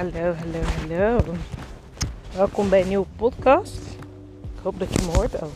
Hallo, 0.00 0.34
hallo, 0.34 0.60
hallo. 0.78 1.34
Welkom 2.36 2.68
bij 2.68 2.80
een 2.80 2.88
nieuwe 2.88 3.06
podcast. 3.16 3.78
Ik 4.40 4.60
hoop 4.62 4.78
dat 4.78 4.94
je 4.94 5.06
me 5.06 5.16
hoort. 5.16 5.42
Oh, 5.42 5.48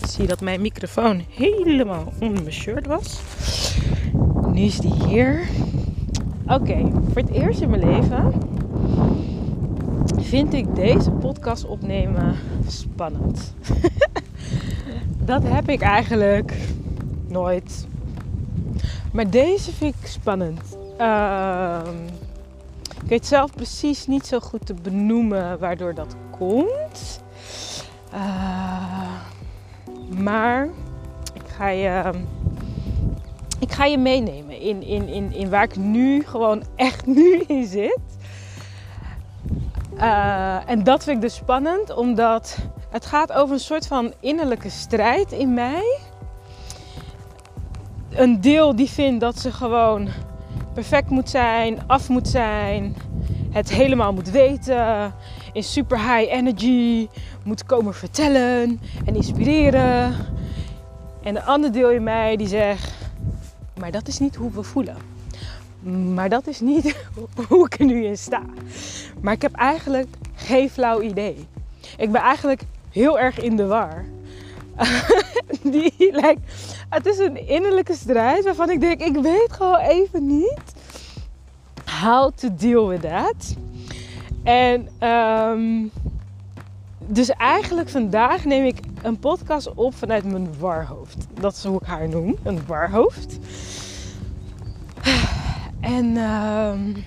ik 0.00 0.06
zie 0.08 0.26
dat 0.26 0.40
mijn 0.40 0.60
microfoon 0.60 1.24
helemaal 1.28 2.12
onder 2.20 2.42
mijn 2.42 2.52
shirt 2.52 2.86
was. 2.86 3.20
Nu 4.52 4.60
is 4.60 4.78
die 4.78 4.92
hier. 4.92 5.48
Oké, 6.46 6.90
voor 6.90 7.22
het 7.22 7.30
eerst 7.30 7.60
in 7.60 7.70
mijn 7.70 7.84
leven 7.84 8.32
vind 10.16 10.54
ik 10.54 10.74
deze 10.74 11.10
podcast 11.10 11.64
opnemen 11.64 12.36
spannend. 12.66 13.54
dat 15.32 15.42
heb 15.44 15.68
ik 15.68 15.80
eigenlijk 15.80 16.54
nooit. 17.28 17.86
Maar 19.12 19.30
deze 19.30 19.72
vind 19.72 19.94
ik 20.00 20.06
spannend. 20.06 20.60
Ehm, 20.96 21.96
ik 23.08 23.14
weet 23.14 23.26
zelf 23.26 23.52
precies 23.54 24.06
niet 24.06 24.26
zo 24.26 24.40
goed 24.40 24.66
te 24.66 24.74
benoemen 24.74 25.58
waardoor 25.58 25.94
dat 25.94 26.14
komt. 26.38 27.22
Uh, 28.14 29.12
maar 30.18 30.68
ik 31.34 31.42
ga 31.46 31.68
je, 31.68 32.10
ik 33.58 33.72
ga 33.72 33.84
je 33.84 33.98
meenemen 33.98 34.60
in, 34.60 34.82
in, 34.82 35.08
in, 35.08 35.32
in 35.32 35.50
waar 35.50 35.62
ik 35.62 35.76
nu 35.76 36.24
gewoon 36.24 36.62
echt 36.76 37.06
nu 37.06 37.40
in 37.46 37.66
zit. 37.66 38.00
Uh, 39.96 40.70
en 40.70 40.84
dat 40.84 41.04
vind 41.04 41.16
ik 41.16 41.22
dus 41.22 41.34
spannend, 41.34 41.94
omdat 41.94 42.58
het 42.90 43.06
gaat 43.06 43.32
over 43.32 43.54
een 43.54 43.60
soort 43.60 43.86
van 43.86 44.12
innerlijke 44.20 44.70
strijd 44.70 45.32
in 45.32 45.54
mij. 45.54 45.98
Een 48.10 48.40
deel 48.40 48.76
die 48.76 48.90
vindt 48.90 49.20
dat 49.20 49.38
ze 49.38 49.52
gewoon 49.52 50.08
perfect 50.78 51.10
moet 51.10 51.30
zijn, 51.30 51.78
af 51.86 52.08
moet 52.08 52.28
zijn, 52.28 52.96
het 53.50 53.70
helemaal 53.70 54.12
moet 54.12 54.30
weten, 54.30 55.14
in 55.52 55.62
super 55.62 55.98
high 55.98 56.32
energy 56.32 57.08
moet 57.42 57.64
komen 57.64 57.94
vertellen 57.94 58.80
en 59.04 59.14
inspireren. 59.14 60.14
En 61.22 61.36
een 61.36 61.42
ander 61.42 61.72
deel 61.72 61.90
in 61.90 62.02
mij 62.02 62.36
die 62.36 62.48
zegt, 62.48 62.92
maar 63.78 63.90
dat 63.90 64.08
is 64.08 64.18
niet 64.18 64.36
hoe 64.36 64.50
we 64.50 64.62
voelen. 64.62 64.96
Maar 66.14 66.28
dat 66.28 66.46
is 66.46 66.60
niet 66.60 66.96
hoe 67.48 67.66
ik 67.66 67.78
er 67.78 67.84
nu 67.84 68.04
in 68.04 68.18
sta. 68.18 68.42
Maar 69.20 69.32
ik 69.32 69.42
heb 69.42 69.54
eigenlijk 69.54 70.08
geen 70.34 70.70
flauw 70.70 71.00
idee. 71.00 71.46
Ik 71.96 72.12
ben 72.12 72.20
eigenlijk 72.20 72.62
heel 72.90 73.18
erg 73.18 73.40
in 73.40 73.56
de 73.56 73.66
war. 73.66 74.04
Die 75.72 76.08
lijkt, 76.12 76.40
het 76.88 77.06
is 77.06 77.18
een 77.18 77.48
innerlijke 77.48 77.94
strijd 77.94 78.44
waarvan 78.44 78.70
ik 78.70 78.80
denk, 78.80 79.00
ik 79.00 79.22
weet 79.22 79.52
gewoon 79.52 79.78
even 79.78 80.26
niet 80.26 80.74
how 82.00 82.30
to 82.34 82.48
deal 82.56 82.88
with 82.88 83.00
that. 83.00 83.56
En 84.42 85.08
um, 85.08 85.90
dus 87.06 87.30
eigenlijk 87.30 87.88
vandaag 87.88 88.44
neem 88.44 88.64
ik 88.64 88.78
een 89.02 89.18
podcast 89.18 89.74
op 89.74 89.94
vanuit 89.94 90.24
mijn 90.24 90.58
warhoofd. 90.58 91.26
Dat 91.40 91.52
is 91.52 91.64
hoe 91.64 91.80
ik 91.80 91.86
haar 91.86 92.08
noem, 92.08 92.36
een 92.42 92.60
warhoofd. 92.66 93.38
En 95.80 96.16
um, 96.16 97.04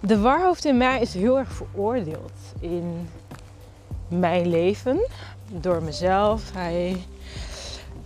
de 0.00 0.20
warhoofd 0.20 0.64
in 0.64 0.76
mij 0.76 1.00
is 1.00 1.14
heel 1.14 1.38
erg 1.38 1.52
veroordeeld 1.52 2.32
in 2.60 3.08
mijn 4.18 4.48
leven 4.48 5.06
door 5.48 5.82
mezelf. 5.82 6.52
Hij, 6.54 6.96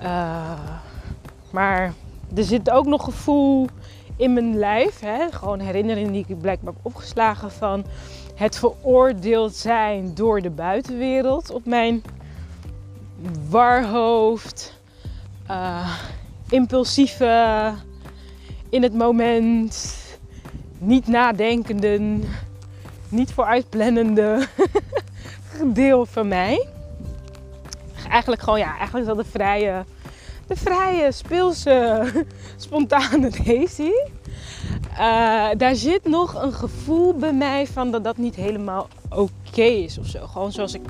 uh, 0.03 0.71
maar 1.51 1.93
er 2.35 2.45
zit 2.45 2.71
ook 2.71 2.87
nog 2.87 3.05
gevoel 3.05 3.67
in 4.17 4.33
mijn 4.33 4.59
lijf. 4.59 5.01
Hè? 5.01 5.31
Gewoon 5.31 5.61
herinneringen 5.61 6.13
die 6.13 6.25
ik 6.29 6.41
blijkbaar 6.41 6.73
heb 6.73 6.87
opgeslagen 6.87 7.51
van 7.51 7.85
het 8.35 8.59
veroordeeld 8.59 9.55
zijn 9.55 10.15
door 10.15 10.41
de 10.41 10.51
buitenwereld 10.51 11.51
op 11.51 11.67
mijn 11.67 12.03
warhoofd. 13.49 14.81
Uh, 15.51 15.97
impulsieve, 16.49 17.73
in 18.69 18.83
het 18.83 18.95
moment, 18.95 19.97
niet 20.79 21.07
nadenkende, 21.07 22.19
niet 23.09 23.33
vooruitplannende 23.33 24.47
deel 25.65 26.07
van 26.07 26.29
mij. 26.29 26.67
Eigenlijk 28.11 28.43
gewoon, 28.43 28.59
ja, 28.59 28.77
eigenlijk 28.77 29.07
dat 29.07 29.17
de 29.17 29.25
vrije 29.25 29.85
de 30.47 30.57
vrije, 30.57 31.13
speelse, 31.13 32.03
spontane 32.57 33.31
Daisy. 33.45 33.91
Uh, 34.93 35.49
daar 35.57 35.75
zit 35.75 36.09
nog 36.09 36.43
een 36.43 36.53
gevoel 36.53 37.15
bij 37.15 37.33
mij 37.33 37.67
van 37.67 37.91
dat 37.91 38.05
dat 38.05 38.17
niet 38.17 38.35
helemaal 38.35 38.89
oké 39.09 39.63
is 39.63 39.99
of 39.99 40.07
zo. 40.07 40.27
Gewoon 40.27 40.53
zoals, 40.53 40.75
ik, 40.75 40.83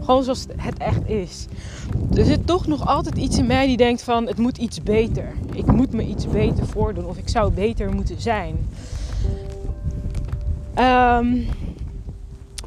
gewoon 0.00 0.22
zoals 0.22 0.46
het 0.56 0.78
echt 0.78 1.08
is. 1.08 1.46
Er 2.14 2.24
zit 2.24 2.46
toch 2.46 2.66
nog 2.66 2.86
altijd 2.86 3.16
iets 3.16 3.38
in 3.38 3.46
mij 3.46 3.66
die 3.66 3.76
denkt 3.76 4.02
van 4.02 4.26
het 4.26 4.38
moet 4.38 4.58
iets 4.58 4.82
beter. 4.82 5.32
Ik 5.52 5.66
moet 5.66 5.92
me 5.92 6.02
iets 6.02 6.28
beter 6.28 6.66
voordoen 6.66 7.06
of 7.06 7.16
ik 7.16 7.28
zou 7.28 7.52
beter 7.52 7.92
moeten 7.92 8.20
zijn. 8.20 8.68
Um, 10.78 11.46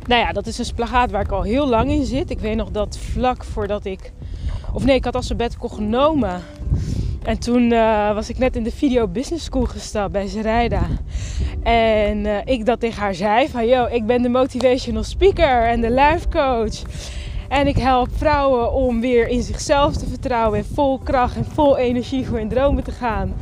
nou 0.08 0.22
ja, 0.22 0.32
dat 0.32 0.48
is 0.48 0.58
een 0.58 0.66
splagaat 0.66 1.12
waar 1.12 1.22
ik 1.22 1.32
al 1.32 1.42
heel 1.42 1.68
lang 1.68 1.92
in 1.92 2.06
zit. 2.06 2.30
Ik 2.30 2.40
weet 2.40 2.56
nog 2.56 2.72
dat 2.72 2.98
vlak 2.98 3.44
voordat 3.44 3.86
ik 3.86 4.12
of 4.74 4.86
nee, 4.86 4.96
ik 4.96 5.04
had 5.04 5.16
al 5.16 5.22
sabbatical 5.22 5.70
genomen. 5.70 6.42
En 7.24 7.40
toen 7.40 7.72
uh, 7.72 8.14
was 8.14 8.30
ik 8.30 8.38
net 8.38 8.56
in 8.56 8.64
de 8.64 8.72
video 8.72 9.08
business 9.08 9.46
school 9.46 9.66
gestapt 9.66 10.12
bij 10.12 10.28
Zerijda. 10.28 10.88
En 11.64 12.18
uh, 12.18 12.38
ik 12.46 12.66
dat 12.66 12.80
tegen 12.80 13.02
haar 13.02 13.16
zei 13.16 13.48
van... 13.48 13.68
Yo, 13.68 13.86
ik 13.86 14.06
ben 14.06 14.22
de 14.22 14.30
motivational 14.30 15.04
speaker 15.04 15.68
en 15.68 15.82
de 15.82 15.92
life 15.92 16.28
coach. 16.30 16.82
En 17.50 17.68
ik 17.68 17.78
help 17.78 18.10
vrouwen 18.16 18.74
om 18.74 19.02
weer 19.02 19.28
in 19.28 19.42
zichzelf 19.42 19.98
te 19.98 20.08
vertrouwen. 20.08 20.60
En 20.60 20.66
vol 20.74 20.98
kracht 20.98 21.36
en 21.36 21.46
vol 21.46 21.78
energie 21.78 22.26
voor 22.26 22.38
hun 22.38 22.50
dromen 22.50 22.84
te 22.84 22.92
gaan. 22.92 23.34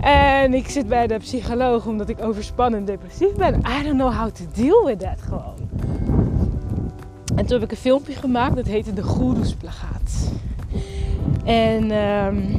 En 0.00 0.54
ik 0.54 0.68
zit 0.68 0.88
bij 0.88 1.06
de 1.06 1.18
psycholoog 1.18 1.86
omdat 1.86 2.08
ik 2.08 2.22
overspannen 2.22 2.78
en 2.78 2.84
depressief 2.84 3.34
ben. 3.34 3.54
I 3.54 3.82
don't 3.82 3.98
know 3.98 4.14
how 4.14 4.30
to 4.30 4.44
deal 4.54 4.84
with 4.84 4.98
that 4.98 5.22
gewoon. 5.22 5.68
En 7.34 7.46
toen 7.46 7.60
heb 7.60 7.62
ik 7.62 7.70
een 7.70 7.76
filmpje 7.76 8.12
gemaakt, 8.12 8.56
dat 8.56 8.66
heette 8.66 8.92
de 8.92 9.02
Goeroesplagaat. 9.02 10.30
En 11.44 11.90
um, 11.90 12.58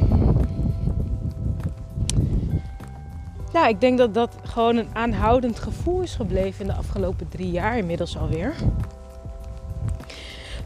nou, 3.54 3.68
ik 3.68 3.82
denk 3.82 3.98
dat 3.98 4.14
dat 4.14 4.36
gewoon 4.44 4.78
een 4.78 4.88
aanhoudend 4.94 5.60
gevoel 5.60 6.02
is 6.02 6.16
gebleven 6.16 6.62
in 6.62 6.68
de 6.68 6.78
afgelopen 6.78 7.30
drie 7.30 7.52
jaar 7.52 7.78
inmiddels 7.78 8.18
alweer. 8.18 8.54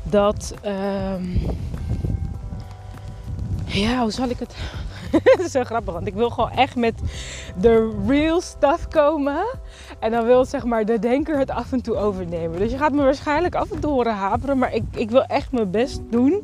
Dat, 0.04 0.54
um, 0.66 1.40
ja, 3.66 4.02
hoe 4.02 4.12
zal 4.12 4.30
ik 4.30 4.40
het 4.40 4.56
zo 5.52 5.64
grappig, 5.64 5.94
want 5.94 6.08
ik 6.08 6.14
wil 6.14 6.30
gewoon 6.30 6.52
echt 6.52 6.76
met 6.76 6.94
de 7.58 8.04
real 8.08 8.42
stuff 8.42 8.88
komen. 8.88 9.46
En 10.00 10.12
dan 10.12 10.26
wil 10.26 10.46
zeg 10.46 10.64
maar 10.64 10.86
de 10.86 11.00
denker 11.00 11.38
het 11.38 11.50
af 11.50 11.72
en 11.72 11.82
toe 11.82 11.96
overnemen. 11.96 12.60
Dus 12.60 12.72
je 12.72 12.78
gaat 12.78 12.92
me 12.92 13.04
waarschijnlijk 13.04 13.56
af 13.56 13.72
en 13.72 13.80
toe 13.80 13.92
horen 13.92 14.14
haperen. 14.14 14.58
Maar 14.58 14.74
ik, 14.74 14.84
ik 14.96 15.10
wil 15.10 15.24
echt 15.24 15.52
mijn 15.52 15.72
best 15.72 16.02
doen 16.10 16.44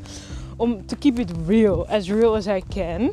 om 0.58 0.86
te 0.86 0.96
keep 0.96 1.20
it 1.20 1.32
real. 1.48 1.88
As 1.88 2.10
real 2.10 2.36
as 2.36 2.48
I 2.48 2.64
can. 2.70 3.12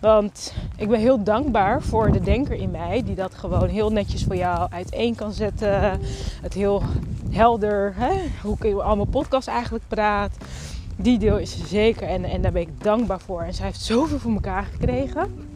Want 0.00 0.54
ik 0.76 0.88
ben 0.88 1.00
heel 1.00 1.22
dankbaar 1.22 1.82
voor 1.82 2.12
de 2.12 2.20
denker 2.20 2.54
in 2.54 2.70
mij. 2.70 3.02
Die 3.04 3.14
dat 3.14 3.34
gewoon 3.34 3.68
heel 3.68 3.90
netjes 3.90 4.24
voor 4.24 4.36
jou 4.36 4.70
uiteen 4.70 5.14
kan 5.14 5.32
zetten. 5.32 6.00
Het 6.42 6.54
heel 6.54 6.82
helder. 7.30 7.94
Hè? 7.96 8.12
Hoe 8.42 8.54
ik 8.54 8.64
in 8.64 8.80
al 8.80 8.96
mijn 8.96 9.08
podcast 9.08 9.48
eigenlijk 9.48 9.84
praat 9.88 10.36
die 10.96 11.18
deel 11.18 11.38
is 11.38 11.60
er 11.60 11.66
zeker 11.66 12.08
en, 12.08 12.24
en 12.24 12.42
daar 12.42 12.52
ben 12.52 12.62
ik 12.62 12.82
dankbaar 12.82 13.20
voor. 13.20 13.42
En 13.42 13.54
zij 13.54 13.66
heeft 13.66 13.80
zoveel 13.80 14.18
voor 14.18 14.32
elkaar 14.32 14.64
gekregen. 14.64 15.50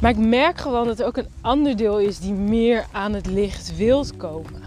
Maar 0.00 0.10
ik 0.10 0.16
merk 0.16 0.58
gewoon 0.58 0.86
dat 0.86 1.00
er 1.00 1.06
ook 1.06 1.16
een 1.16 1.28
ander 1.40 1.76
deel 1.76 1.98
is 1.98 2.18
die 2.18 2.32
meer 2.32 2.86
aan 2.92 3.12
het 3.12 3.26
licht 3.26 3.76
wilt 3.76 4.16
komen. 4.16 4.62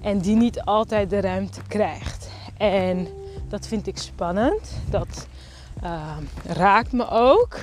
En 0.00 0.18
die 0.18 0.36
niet 0.36 0.60
altijd 0.60 1.10
de 1.10 1.20
ruimte 1.20 1.60
krijgt. 1.68 2.30
En 2.56 3.08
dat 3.48 3.66
vind 3.66 3.86
ik 3.86 3.98
spannend. 3.98 4.70
Dat 4.90 5.26
uh, 5.84 6.16
raakt 6.44 6.92
me 6.92 7.08
ook. 7.10 7.56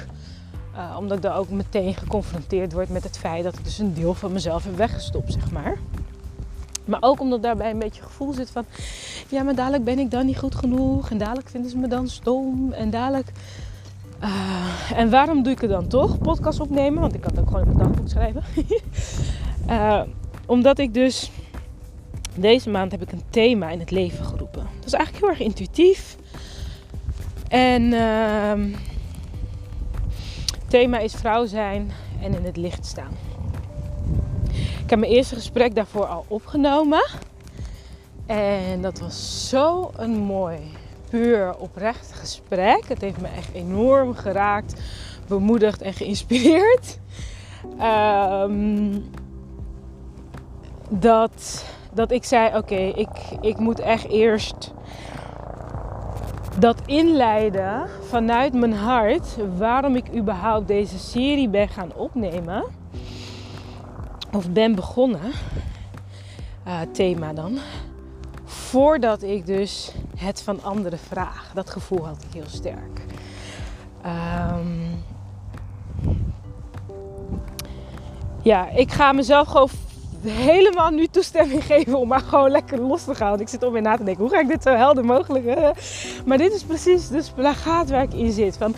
Uh, 0.75 0.95
omdat 0.99 1.17
ik 1.17 1.23
daar 1.23 1.37
ook 1.37 1.49
meteen 1.49 1.95
geconfronteerd 1.95 2.73
word 2.73 2.89
met 2.89 3.03
het 3.03 3.17
feit 3.17 3.43
dat 3.43 3.57
ik 3.57 3.63
dus 3.63 3.77
een 3.77 3.93
deel 3.93 4.13
van 4.13 4.31
mezelf 4.31 4.63
heb 4.63 4.75
weggestopt, 4.75 5.33
zeg 5.33 5.51
maar. 5.51 5.77
Maar 6.85 7.01
ook 7.01 7.19
omdat 7.19 7.43
daarbij 7.43 7.71
een 7.71 7.79
beetje 7.79 8.01
gevoel 8.01 8.33
zit 8.33 8.49
van... 8.49 8.65
Ja, 9.29 9.43
maar 9.43 9.55
dadelijk 9.55 9.83
ben 9.83 9.99
ik 9.99 10.11
dan 10.11 10.25
niet 10.25 10.37
goed 10.37 10.55
genoeg. 10.55 11.09
En 11.09 11.17
dadelijk 11.17 11.49
vinden 11.49 11.71
ze 11.71 11.77
me 11.77 11.87
dan 11.87 12.07
stom. 12.07 12.71
En 12.71 12.89
dadelijk... 12.89 13.31
Uh, 14.23 14.99
en 14.99 15.09
waarom 15.09 15.43
doe 15.43 15.53
ik 15.53 15.61
het 15.61 15.69
dan 15.69 15.87
toch? 15.87 16.17
Podcast 16.17 16.59
opnemen. 16.59 17.01
Want 17.01 17.13
ik 17.13 17.21
kan 17.21 17.31
het 17.31 17.39
ook 17.39 17.47
gewoon 17.47 17.61
in 17.61 17.75
mijn 17.75 17.87
dagboek 17.87 18.09
schrijven. 18.09 18.43
uh, 19.69 20.01
omdat 20.55 20.79
ik 20.79 20.93
dus... 20.93 21.31
Deze 22.35 22.69
maand 22.69 22.91
heb 22.91 23.01
ik 23.01 23.11
een 23.11 23.23
thema 23.29 23.69
in 23.69 23.79
het 23.79 23.91
leven 23.91 24.25
geroepen. 24.25 24.67
Dat 24.75 24.85
is 24.85 24.93
eigenlijk 24.93 25.25
heel 25.25 25.33
erg 25.33 25.47
intuïtief. 25.47 26.17
En... 27.47 27.83
Uh, 27.83 28.53
thema 30.67 30.99
is 30.99 31.13
vrouw 31.13 31.45
zijn 31.45 31.91
en 32.21 32.33
in 32.33 32.43
het 32.43 32.57
licht 32.57 32.85
staan. 32.85 33.24
Ik 34.85 34.91
heb 34.91 34.99
mijn 34.99 35.11
eerste 35.11 35.35
gesprek 35.35 35.75
daarvoor 35.75 36.05
al 36.05 36.25
opgenomen. 36.27 37.05
En 38.25 38.81
dat 38.81 38.99
was 38.99 39.49
zo 39.49 39.91
een 39.95 40.17
mooi, 40.17 40.57
puur 41.09 41.55
oprecht 41.57 42.13
gesprek. 42.13 42.87
Het 42.87 43.01
heeft 43.01 43.21
me 43.21 43.27
echt 43.27 43.53
enorm 43.53 44.13
geraakt, 44.13 44.81
bemoedigd 45.27 45.81
en 45.81 45.93
geïnspireerd. 45.93 46.99
Um, 47.81 49.09
dat, 50.89 51.65
dat 51.93 52.11
ik 52.11 52.23
zei: 52.23 52.57
Oké, 52.57 52.75
ik, 52.75 53.09
ik 53.41 53.57
moet 53.57 53.79
echt 53.79 54.07
eerst 54.07 54.73
dat 56.59 56.81
inleiden 56.85 57.89
vanuit 58.07 58.53
mijn 58.53 58.73
hart 58.73 59.37
waarom 59.57 59.95
ik 59.95 60.15
überhaupt 60.15 60.67
deze 60.67 60.99
serie 60.99 61.49
ben 61.49 61.69
gaan 61.69 61.93
opnemen. 61.95 62.63
Of 64.35 64.49
ben 64.49 64.75
begonnen. 64.75 65.31
Uh, 66.67 66.79
thema 66.91 67.33
dan. 67.33 67.57
Voordat 68.45 69.23
ik 69.23 69.45
dus 69.45 69.91
het 70.17 70.41
van 70.41 70.63
anderen 70.63 70.99
vraag. 70.99 71.51
Dat 71.53 71.69
gevoel 71.69 72.05
had 72.05 72.17
ik 72.27 72.33
heel 72.33 72.49
sterk. 72.49 73.05
Um, 74.05 75.03
ja, 78.41 78.69
ik 78.69 78.91
ga 78.91 79.11
mezelf 79.11 79.47
gewoon 79.47 79.69
helemaal 80.23 80.89
nu 80.89 81.07
toestemming 81.07 81.63
geven 81.73 81.99
om 81.99 82.07
maar 82.07 82.19
gewoon 82.19 82.51
lekker 82.51 82.79
los 82.79 83.03
te 83.03 83.15
gaan. 83.15 83.29
Want 83.29 83.41
ik 83.41 83.47
zit 83.47 83.63
om 83.63 83.73
weer 83.73 83.81
na 83.81 83.97
te 83.97 84.03
denken, 84.03 84.23
hoe 84.23 84.33
ga 84.33 84.39
ik 84.39 84.47
dit 84.47 84.63
zo 84.63 84.75
helder 84.75 85.05
mogelijk... 85.05 85.45
Uh? 85.45 85.69
Maar 86.25 86.37
dit 86.37 86.53
is 86.53 86.63
precies 86.63 87.07
de 87.07 87.21
spagaat 87.21 87.89
waar 87.89 88.03
ik 88.03 88.13
in 88.13 88.31
zit. 88.31 88.57
Van, 88.57 88.75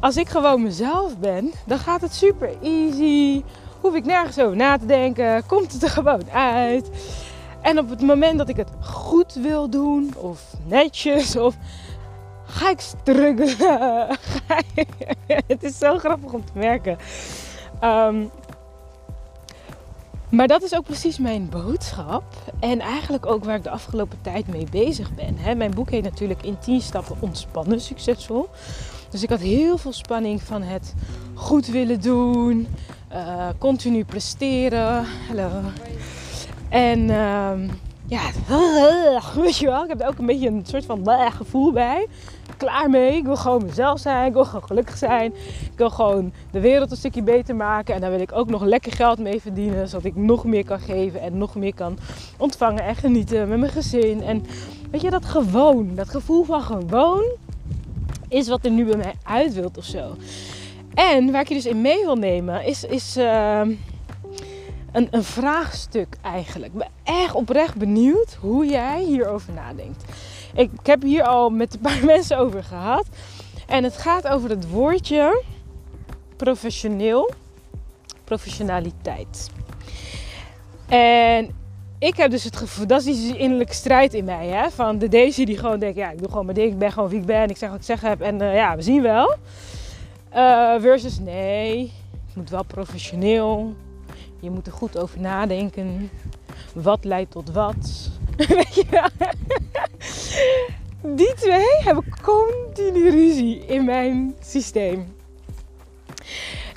als 0.00 0.16
ik 0.16 0.28
gewoon 0.28 0.62
mezelf 0.62 1.18
ben, 1.18 1.52
dan 1.66 1.78
gaat 1.78 2.00
het 2.00 2.14
super 2.14 2.50
easy. 2.62 3.42
Hoef 3.80 3.94
ik 3.94 4.04
nergens 4.04 4.38
over 4.38 4.56
na 4.56 4.78
te 4.78 4.86
denken. 4.86 5.46
Komt 5.46 5.72
het 5.72 5.82
er 5.82 5.90
gewoon 5.90 6.30
uit. 6.30 6.90
En 7.62 7.78
op 7.78 7.90
het 7.90 8.00
moment 8.00 8.38
dat 8.38 8.48
ik 8.48 8.56
het 8.56 8.70
goed 8.80 9.34
wil 9.34 9.70
doen, 9.70 10.14
of 10.16 10.42
netjes, 10.66 11.36
of 11.36 11.56
ga 12.44 12.70
ik 12.70 12.80
struggelen. 12.80 14.18
het 15.46 15.62
is 15.62 15.78
zo 15.78 15.98
grappig 15.98 16.32
om 16.32 16.44
te 16.44 16.52
merken. 16.54 16.98
Um, 17.84 18.30
maar 20.30 20.46
dat 20.46 20.62
is 20.62 20.74
ook 20.76 20.84
precies 20.84 21.18
mijn 21.18 21.48
boodschap. 21.48 22.24
En 22.60 22.80
eigenlijk 22.80 23.26
ook 23.26 23.44
waar 23.44 23.56
ik 23.56 23.62
de 23.62 23.70
afgelopen 23.70 24.18
tijd 24.22 24.48
mee 24.48 24.66
bezig 24.70 25.10
ben. 25.14 25.56
Mijn 25.56 25.74
boek 25.74 25.90
heet 25.90 26.02
natuurlijk 26.02 26.42
in 26.42 26.58
10 26.58 26.80
stappen 26.80 27.16
ontspannen 27.20 27.80
succesvol. 27.80 28.48
Dus 29.10 29.22
ik 29.22 29.28
had 29.28 29.40
heel 29.40 29.78
veel 29.78 29.92
spanning 29.92 30.42
van 30.42 30.62
het 30.62 30.94
goed 31.34 31.66
willen 31.66 32.00
doen, 32.00 32.68
uh, 33.12 33.48
continu 33.58 34.04
presteren. 34.04 35.04
Hallo. 35.28 35.48
En 36.68 36.98
uh, 36.98 37.52
ja, 38.06 38.20
weet 39.42 39.56
je 39.56 39.66
wel, 39.66 39.82
ik 39.82 39.88
heb 39.88 40.00
er 40.00 40.08
ook 40.08 40.18
een 40.18 40.26
beetje 40.26 40.48
een 40.48 40.64
soort 40.66 40.84
van 40.84 41.08
gevoel 41.32 41.72
bij 41.72 42.06
klaar 42.60 42.90
mee. 42.90 43.16
Ik 43.16 43.24
wil 43.24 43.36
gewoon 43.36 43.64
mezelf 43.64 44.00
zijn. 44.00 44.26
Ik 44.26 44.32
wil 44.32 44.44
gewoon 44.44 44.66
gelukkig 44.66 44.96
zijn. 44.96 45.32
Ik 45.72 45.76
wil 45.76 45.90
gewoon 45.90 46.32
de 46.50 46.60
wereld 46.60 46.90
een 46.90 46.96
stukje 46.96 47.22
beter 47.22 47.56
maken. 47.56 47.94
En 47.94 48.00
daar 48.00 48.10
wil 48.10 48.20
ik 48.20 48.32
ook 48.32 48.50
nog 48.50 48.62
lekker 48.62 48.92
geld 48.92 49.18
mee 49.18 49.40
verdienen. 49.40 49.88
Zodat 49.88 50.04
ik 50.04 50.16
nog 50.16 50.44
meer 50.44 50.64
kan 50.64 50.80
geven 50.80 51.20
en 51.20 51.38
nog 51.38 51.54
meer 51.54 51.74
kan 51.74 51.98
ontvangen 52.38 52.84
en 52.84 52.96
genieten 52.96 53.48
met 53.48 53.58
mijn 53.58 53.72
gezin. 53.72 54.22
En 54.22 54.44
weet 54.90 55.00
je, 55.00 55.10
dat 55.10 55.24
gewoon, 55.24 55.94
dat 55.94 56.08
gevoel 56.08 56.44
van 56.44 56.62
gewoon, 56.62 57.24
is 58.28 58.48
wat 58.48 58.64
er 58.64 58.70
nu 58.70 58.84
bij 58.84 58.96
mij 58.96 59.14
uit 59.22 59.54
wilt 59.54 59.78
of 59.78 59.84
zo. 59.84 60.16
En 60.94 61.32
waar 61.32 61.40
ik 61.40 61.48
je 61.48 61.54
dus 61.54 61.66
in 61.66 61.80
mee 61.80 62.04
wil 62.04 62.16
nemen, 62.16 62.64
is, 62.64 62.84
is 62.84 63.16
uh, 63.16 63.60
een, 64.92 65.08
een 65.10 65.24
vraagstuk 65.24 66.16
eigenlijk. 66.22 66.72
Ik 66.72 66.78
ben 66.78 66.90
echt 67.04 67.34
oprecht 67.34 67.74
benieuwd 67.74 68.36
hoe 68.40 68.66
jij 68.66 69.02
hierover 69.02 69.52
nadenkt. 69.52 70.04
Ik, 70.54 70.70
heb 70.82 71.02
hier 71.02 71.22
al 71.22 71.50
met 71.50 71.74
een 71.74 71.80
paar 71.80 72.04
mensen 72.14 72.38
over 72.38 72.64
gehad. 72.64 73.06
En 73.66 73.84
het 73.84 73.96
gaat 73.96 74.28
over 74.28 74.50
het 74.50 74.70
woordje 74.70 75.42
professioneel, 76.36 77.30
professionaliteit. 78.24 79.50
En 80.88 81.50
ik 81.98 82.16
heb 82.16 82.30
dus 82.30 82.44
het 82.44 82.56
gevoel, 82.56 82.86
dat 82.86 83.04
is 83.04 83.20
die 83.20 83.36
innerlijke 83.36 83.74
strijd 83.74 84.14
in 84.14 84.24
mij. 84.24 84.46
Hè? 84.46 84.70
Van 84.70 84.98
de 84.98 85.08
Daisy 85.08 85.44
die 85.44 85.58
gewoon 85.58 85.78
denkt, 85.78 85.96
ja, 85.96 86.10
ik 86.10 86.18
doe 86.18 86.28
gewoon 86.28 86.44
mijn 86.44 86.56
ding, 86.56 86.72
ik 86.72 86.78
ben 86.78 86.92
gewoon 86.92 87.08
wie 87.08 87.20
ik 87.20 87.26
ben, 87.26 87.48
ik 87.48 87.56
zeg 87.56 87.70
wat 87.70 87.78
ik 87.78 87.84
zeg 87.84 88.00
heb 88.00 88.20
en 88.20 88.42
uh, 88.42 88.54
ja, 88.54 88.76
we 88.76 88.82
zien 88.82 89.02
wel. 89.02 89.34
Uh, 90.34 90.80
versus 90.80 91.18
nee, 91.18 91.92
het 92.26 92.36
moet 92.36 92.50
wel 92.50 92.64
professioneel. 92.64 93.74
Je 94.40 94.50
moet 94.50 94.66
er 94.66 94.72
goed 94.72 94.98
over 94.98 95.20
nadenken. 95.20 96.10
Wat 96.72 97.04
leidt 97.04 97.30
tot 97.30 97.52
wat? 97.52 98.10
Weet 98.36 98.74
je 98.74 98.86
wel? 98.90 99.28
Die 101.16 101.34
twee 101.34 101.76
hebben 101.84 102.04
continu 102.22 103.10
ruzie 103.10 103.66
in 103.66 103.84
mijn 103.84 104.34
systeem. 104.40 105.14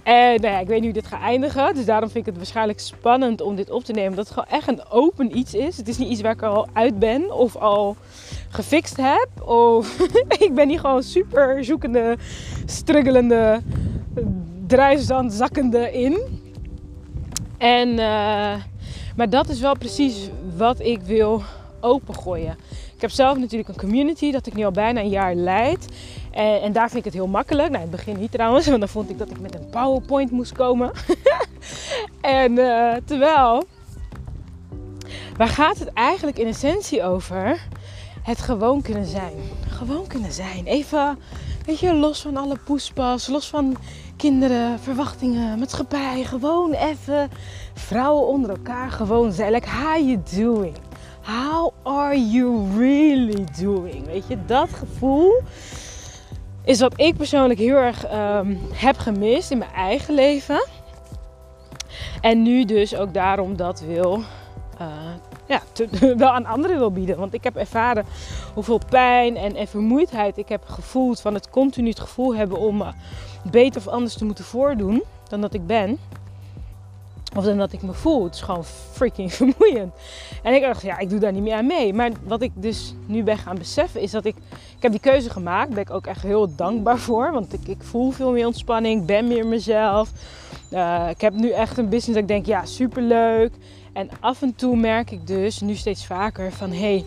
En 0.04 0.42
nou 0.42 0.54
ja, 0.54 0.60
ik 0.60 0.68
weet 0.68 0.82
niet 0.82 0.94
hoe 0.94 1.02
dit 1.02 1.12
gaat 1.12 1.22
eindigen. 1.22 1.76
Dus 1.76 1.86
daarom 1.86 2.10
vind 2.10 2.28
ik 2.28 2.32
het 2.32 2.42
waarschijnlijk 2.42 2.80
spannend 2.80 3.42
om 3.42 3.56
dit 3.56 3.70
op 3.70 3.84
te 3.84 3.92
nemen. 3.92 4.16
Dat 4.16 4.28
het 4.28 4.34
gewoon 4.34 4.60
echt 4.60 4.68
een 4.68 4.90
open 4.90 5.38
iets 5.38 5.54
is. 5.54 5.78
Het 5.78 5.88
is 5.88 5.98
niet 5.98 6.10
iets 6.10 6.22
waar 6.22 6.32
ik 6.32 6.42
al 6.42 6.68
uit 6.74 7.00
ben 7.00 7.32
of 7.32 7.56
al 7.56 7.96
gefixt 8.54 8.98
heb. 8.98 9.30
Of 9.46 10.00
ik 10.46 10.52
ben 10.54 10.70
hier 10.70 10.80
gewoon 10.80 11.04
super 11.04 11.64
zoekende, 11.64 12.18
struggelende, 12.66 13.62
druisend, 14.68 15.34
zakkende 15.34 15.92
in. 15.92 16.42
En, 17.58 17.90
uh, 17.90 18.54
maar 19.16 19.30
dat 19.30 19.50
is 19.50 19.60
wel 19.60 19.78
precies 19.78 20.30
wat 20.56 20.80
ik 20.80 21.02
wil 21.02 21.44
opengooien. 21.82 22.58
Ik 22.96 23.02
heb 23.02 23.10
zelf 23.10 23.38
natuurlijk 23.38 23.70
een 23.70 23.76
community 23.76 24.32
dat 24.32 24.46
ik 24.46 24.54
nu 24.54 24.66
al 24.66 24.72
bijna 24.72 25.02
een 25.02 25.10
jaar 25.10 25.36
leid. 25.36 25.88
En, 26.32 26.62
en 26.62 26.72
daar 26.72 26.88
vind 26.88 27.00
ik 27.00 27.06
het 27.06 27.14
heel 27.14 27.28
makkelijk. 27.28 27.70
Nou, 27.70 27.84
in 27.84 27.90
het 27.90 27.98
begin 27.98 28.20
niet 28.20 28.32
trouwens, 28.32 28.68
want 28.74 28.80
dan 28.80 28.90
vond 28.90 29.10
ik 29.10 29.18
dat 29.18 29.30
ik 29.30 29.40
met 29.40 29.56
een 29.56 29.70
PowerPoint 29.70 30.32
moest 30.32 30.52
komen. 30.52 30.92
en 32.22 32.52
uh, 32.52 32.94
terwijl, 33.06 33.64
waar 35.38 35.48
gaat 35.48 35.80
het 35.80 35.94
eigenlijk 35.94 36.40
in 36.40 36.48
essentie 36.48 37.04
over? 37.04 37.62
Het 38.24 38.42
gewoon 38.42 38.82
kunnen 38.82 39.06
zijn. 39.06 39.34
Gewoon 39.68 40.08
kunnen 40.08 40.32
zijn. 40.32 40.66
Even, 40.66 41.20
weet 41.66 41.80
je, 41.80 41.94
los 41.94 42.22
van 42.22 42.38
alle 42.38 42.58
poespas, 42.66 43.28
los 43.28 43.48
van 43.48 43.78
kinderen, 44.18 44.80
verwachtingen, 44.80 45.60
maatschappij. 45.60 46.24
Gewoon 46.24 46.74
even 46.74 47.30
vrouwen 47.74 48.28
onder 48.28 48.50
elkaar 48.50 48.92
gewoon 48.92 49.32
zijn. 49.32 49.52
Like, 49.52 49.70
how 49.70 49.98
you 49.98 50.22
doing? 50.36 50.76
How 51.22 51.74
are 51.84 52.30
you 52.30 52.78
really 52.78 53.44
doing? 53.60 54.06
Weet 54.06 54.28
je, 54.28 54.46
dat 54.46 54.70
gevoel 54.70 55.42
is 56.64 56.80
wat 56.80 56.94
ik 56.96 57.16
persoonlijk 57.18 57.60
heel 57.60 57.76
erg 57.76 58.14
um, 58.14 58.60
heb 58.74 58.98
gemist 58.98 59.52
in 59.52 59.58
mijn 59.58 59.72
eigen 59.72 60.14
leven. 60.14 60.68
En 62.22 62.42
nu 62.42 62.66
dus 62.66 62.96
ook 62.96 63.14
daarom 63.14 63.56
dat 63.56 63.82
wil, 63.82 64.24
uh, 64.82 64.88
ja, 65.54 65.86
wel 66.16 66.30
aan 66.30 66.46
anderen 66.46 66.78
wil 66.78 66.92
bieden. 66.92 67.18
Want 67.18 67.34
ik 67.34 67.44
heb 67.44 67.56
ervaren 67.56 68.06
hoeveel 68.54 68.80
pijn 68.90 69.38
en, 69.38 69.56
en 69.56 69.68
vermoeidheid 69.68 70.38
ik 70.38 70.50
heb 70.50 70.64
gevoeld 70.66 71.22
van 71.22 71.34
het 71.34 71.50
continu 71.50 71.90
het 71.90 72.00
gevoel 72.00 72.36
hebben 72.36 72.58
om 72.58 72.78
me 72.78 72.92
beter 73.52 73.82
of 73.82 73.88
anders 73.88 74.14
te 74.14 74.26
moeten 74.26 74.46
voordoen 74.46 75.04
dan 75.28 75.42
dat 75.42 75.54
ik 75.54 75.68
ben. 75.68 75.98
Of 77.36 77.44
dan 77.44 77.58
dat 77.58 77.74
ik 77.74 77.82
me 77.82 77.94
voel. 77.94 78.24
Het 78.24 78.36
is 78.36 78.42
gewoon 78.42 78.66
freaking 78.92 79.34
vermoeiend. 79.44 79.94
En 80.44 80.54
ik 80.54 80.62
dacht, 80.62 80.82
ja, 80.82 81.00
ik 81.00 81.10
doe 81.10 81.20
daar 81.20 81.32
niet 81.32 81.44
meer 81.44 81.56
aan 81.56 81.68
mee. 81.68 81.94
Maar 81.94 82.12
wat 82.24 82.42
ik 82.42 82.52
dus 82.56 82.96
nu 83.06 83.24
ben 83.24 83.38
gaan 83.38 83.58
beseffen 83.58 84.02
is 84.02 84.12
dat 84.12 84.26
ik... 84.26 84.36
Ik 84.76 84.82
heb 84.90 84.92
die 84.92 85.12
keuze 85.12 85.30
gemaakt. 85.30 85.66
Daar 85.66 85.76
ben 85.76 85.84
ik 85.84 85.92
ook 85.92 86.08
echt 86.08 86.22
heel 86.22 86.56
dankbaar 86.56 86.98
voor. 86.98 87.32
Want 87.32 87.54
ik, 87.54 87.68
ik 87.68 87.84
voel 87.84 88.12
veel 88.12 88.32
meer 88.32 88.46
ontspanning. 88.46 89.06
Ben 89.06 89.28
meer 89.28 89.46
mezelf. 89.46 90.12
Uh, 90.72 91.08
ik 91.10 91.22
heb 91.22 91.34
nu 91.34 91.50
echt 91.50 91.78
een 91.78 91.90
business 91.90 92.14
dat 92.14 92.22
ik 92.22 92.28
denk, 92.28 92.46
ja, 92.46 92.66
superleuk. 92.66 93.54
En 93.94 94.10
af 94.20 94.42
en 94.42 94.56
toe 94.56 94.76
merk 94.76 95.12
ik 95.12 95.28
dus, 95.28 95.60
nu 95.60 95.76
steeds 95.76 96.06
vaker, 96.06 96.52
van... 96.52 96.72
Hé, 96.72 96.78
hey, 96.80 97.06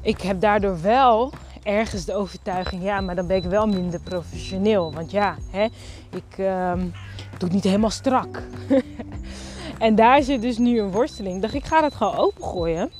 ik 0.00 0.20
heb 0.20 0.40
daardoor 0.40 0.80
wel 0.80 1.32
ergens 1.62 2.04
de 2.04 2.14
overtuiging... 2.14 2.82
Ja, 2.82 3.00
maar 3.00 3.14
dan 3.14 3.26
ben 3.26 3.36
ik 3.36 3.44
wel 3.44 3.66
minder 3.66 4.00
professioneel. 4.00 4.92
Want 4.92 5.10
ja, 5.10 5.36
hè, 5.50 5.64
ik 6.10 6.38
um, 6.38 6.92
doe 7.38 7.48
het 7.48 7.52
niet 7.52 7.64
helemaal 7.64 7.90
strak. 7.90 8.42
En 9.78 9.94
daar 9.94 10.22
zit 10.22 10.42
dus 10.42 10.58
nu 10.58 10.80
een 10.80 10.90
worsteling. 10.90 11.36
Ik 11.36 11.42
dacht, 11.42 11.54
ik 11.54 11.64
ga 11.64 11.80
dat 11.80 11.94
gewoon 11.94 12.16
opengooien. 12.16 12.90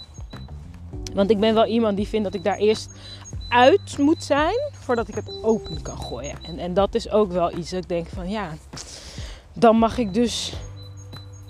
Want 1.15 1.31
ik 1.31 1.41
ben 1.41 1.55
wel 1.55 1.67
iemand 1.67 1.97
die 1.97 2.09
vindt 2.09 2.25
dat 2.25 2.35
ik 2.35 2.45
daar 2.45 2.57
eerst 2.57 2.91
uit 3.49 3.99
moet 3.99 4.23
zijn 4.23 4.55
voordat 4.73 5.09
ik 5.09 5.15
het 5.15 5.43
open 5.43 5.83
kan 5.83 5.99
gooien. 5.99 6.37
En, 6.43 6.59
en 6.59 6.75
dat 6.75 6.95
is 6.95 7.11
ook 7.11 7.33
wel 7.33 7.57
iets 7.57 7.71
dat 7.71 7.83
ik 7.83 7.89
denk 7.89 8.09
van 8.09 8.29
ja, 8.29 8.51
dan 9.53 9.77
mag 9.77 9.99
ik 9.99 10.15
dus 10.15 10.53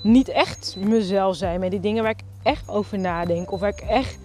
niet 0.05 0.29
echt 0.29 0.77
mezelf 0.79 1.37
zijn 1.37 1.61
met 1.61 1.71
die 1.71 1.81
dingen 1.81 2.03
waar 2.03 2.13
ik 2.13 2.23
echt 2.43 2.69
over 2.69 2.99
nadenk 2.99 3.53
of 3.53 3.61
waar 3.61 3.73
ik 3.77 3.81
echt 3.81 4.19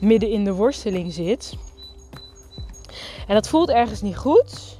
midden 0.00 0.30
in 0.30 0.44
de 0.44 0.52
worsteling 0.52 1.12
zit. 1.12 1.56
En 3.26 3.34
dat 3.34 3.48
voelt 3.48 3.70
ergens 3.70 4.02
niet 4.02 4.16
goed. 4.16 4.78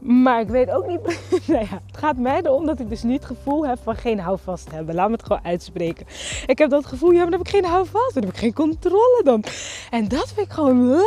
Maar 0.00 0.40
ik 0.40 0.48
weet 0.48 0.70
ook 0.70 0.86
niet. 0.86 1.00
nou 1.46 1.64
ja, 1.70 1.82
het 1.86 1.96
gaat 1.96 2.16
mij 2.16 2.40
erom 2.42 2.66
dat 2.66 2.80
ik 2.80 2.88
dus 2.88 3.02
niet 3.02 3.22
het 3.22 3.38
gevoel 3.38 3.66
heb 3.66 3.78
van 3.82 3.96
geen 3.96 4.20
houvast 4.20 4.70
hebben. 4.70 4.94
Laat 4.94 5.06
me 5.08 5.12
het 5.12 5.22
gewoon 5.22 5.44
uitspreken. 5.44 6.06
Ik 6.46 6.58
heb 6.58 6.70
dat 6.70 6.86
gevoel, 6.86 7.10
ja, 7.10 7.16
maar 7.16 7.30
dan 7.30 7.38
heb 7.38 7.48
ik 7.48 7.54
geen 7.54 7.64
houvast. 7.64 8.14
Dan 8.14 8.22
heb 8.22 8.32
ik 8.32 8.38
geen 8.38 8.54
controle 8.54 9.20
dan. 9.24 9.44
En 9.90 10.08
dat 10.08 10.32
vind 10.34 10.46
ik 10.46 10.52
gewoon. 10.52 10.78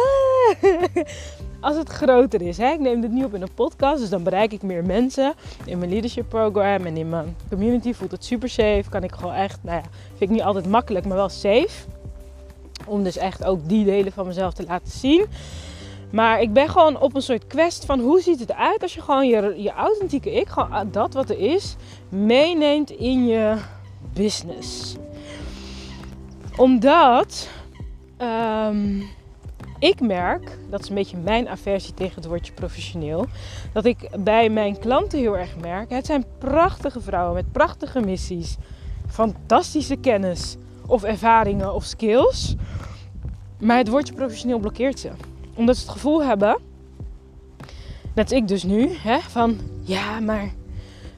Als 1.62 1.76
het 1.76 1.90
groter 1.90 2.42
is. 2.42 2.58
Hè? 2.58 2.72
Ik 2.72 2.80
neem 2.80 3.02
dit 3.02 3.12
nu 3.12 3.24
op 3.24 3.34
in 3.34 3.42
een 3.42 3.54
podcast, 3.54 4.00
dus 4.00 4.10
dan 4.10 4.24
bereik 4.24 4.54
ik 4.54 4.62
meer 4.62 4.86
mensen. 4.86 5.34
In 5.66 5.78
mijn 5.78 5.90
leadership 5.92 6.30
program 6.30 6.86
en 6.86 6.98
in 6.98 7.10
mijn 7.10 7.36
community 7.50 7.94
voelt 7.94 8.12
het 8.12 8.26
super 8.26 8.50
safe. 8.50 8.84
Kan 8.90 9.04
ik 9.04 9.12
gewoon 9.12 9.34
echt, 9.34 9.60
nou 9.64 9.78
ja, 9.78 9.90
vind 10.08 10.22
ik 10.22 10.30
niet 10.30 10.42
altijd 10.42 10.68
makkelijk, 10.68 11.06
maar 11.06 11.18
wel 11.18 11.30
safe. 11.30 11.88
Om 12.86 13.04
dus 13.04 13.18
echt 13.18 13.44
ook 13.44 13.70
die 13.70 13.86
delen 13.86 14.12
van 14.12 14.28
mezelf 14.28 14.54
te 14.54 14.64
laten 14.68 14.92
zien. 14.92 15.26
Maar 16.12 16.42
ik 16.42 16.54
ben 16.54 16.70
gewoon 16.70 17.00
op 17.00 17.16
een 17.16 17.22
soort 17.22 17.48
quest 17.48 17.86
van 17.86 18.00
hoe 18.00 18.22
ziet 18.22 18.40
het 18.40 18.54
uit 18.54 18.82
als 18.82 18.94
je 18.94 19.02
gewoon 19.02 19.28
je, 19.28 19.62
je 19.62 19.72
authentieke 19.72 20.32
ik, 20.32 20.48
gewoon 20.48 20.92
dat 20.92 21.14
wat 21.14 21.30
er 21.30 21.40
is, 21.40 21.76
meeneemt 22.10 22.90
in 22.90 23.28
je 23.28 23.56
business. 24.14 24.96
Omdat 26.58 27.50
ehm, 28.18 29.02
ik 29.82 30.02
merk, 30.02 30.58
dat 30.70 30.82
is 30.82 30.90
een 30.90 30.96
beetje 30.96 31.18
mijn 31.18 31.50
aversie 31.50 31.94
tegen 31.94 32.16
het 32.16 32.26
woordje 32.26 32.54
professioneel, 32.54 33.26
dat 33.74 33.86
ik 33.86 34.10
bij 34.20 34.50
mijn 34.50 34.80
klanten 34.80 35.20
heel 35.20 35.38
erg 35.38 35.58
merk, 35.58 35.90
het 35.90 36.06
zijn 36.06 36.26
prachtige 36.38 37.02
vrouwen 37.02 37.34
met 37.34 37.52
prachtige 37.52 38.00
missies, 38.00 38.58
fantastische 39.10 39.96
kennis 39.96 40.58
of 40.88 41.04
ervaringen 41.04 41.74
of 41.74 41.84
skills. 41.84 42.56
Maar 43.60 43.78
het 43.78 43.90
woordje 43.90 44.14
professioneel 44.14 44.60
blokkeert 44.60 45.00
ze 45.00 45.10
omdat 45.54 45.78
ze 45.78 45.82
het 45.82 45.92
gevoel 45.92 46.24
hebben, 46.24 46.60
net 48.16 48.32
ik 48.32 48.48
dus 48.48 48.64
nu, 48.64 48.90
hè, 48.90 49.20
van 49.20 49.58
ja, 49.82 50.20
maar 50.20 50.54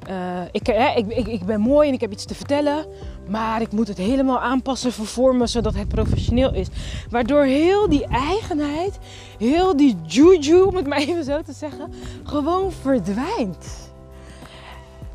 uh, 0.09 0.41
ik, 0.51 0.67
hè, 0.67 0.95
ik, 0.95 1.27
ik, 1.27 1.45
ben 1.45 1.61
mooi 1.61 1.87
en 1.87 1.93
ik 1.93 2.01
heb 2.01 2.11
iets 2.11 2.25
te 2.25 2.35
vertellen. 2.35 2.85
Maar 3.29 3.61
ik 3.61 3.71
moet 3.71 3.87
het 3.87 3.97
helemaal 3.97 4.39
aanpassen 4.39 4.91
voor 4.91 5.05
vormen 5.05 5.47
zodat 5.47 5.75
het 5.75 5.87
professioneel 5.87 6.53
is. 6.53 6.67
Waardoor 7.09 7.43
heel 7.43 7.89
die 7.89 8.05
eigenheid, 8.07 8.97
heel 9.37 9.77
die 9.77 9.95
juju, 10.05 10.61
om 10.61 10.75
het 10.75 10.87
maar 10.87 10.97
even 10.97 11.23
zo 11.23 11.41
te 11.41 11.53
zeggen, 11.53 11.93
gewoon 12.23 12.71
verdwijnt. 12.71 13.91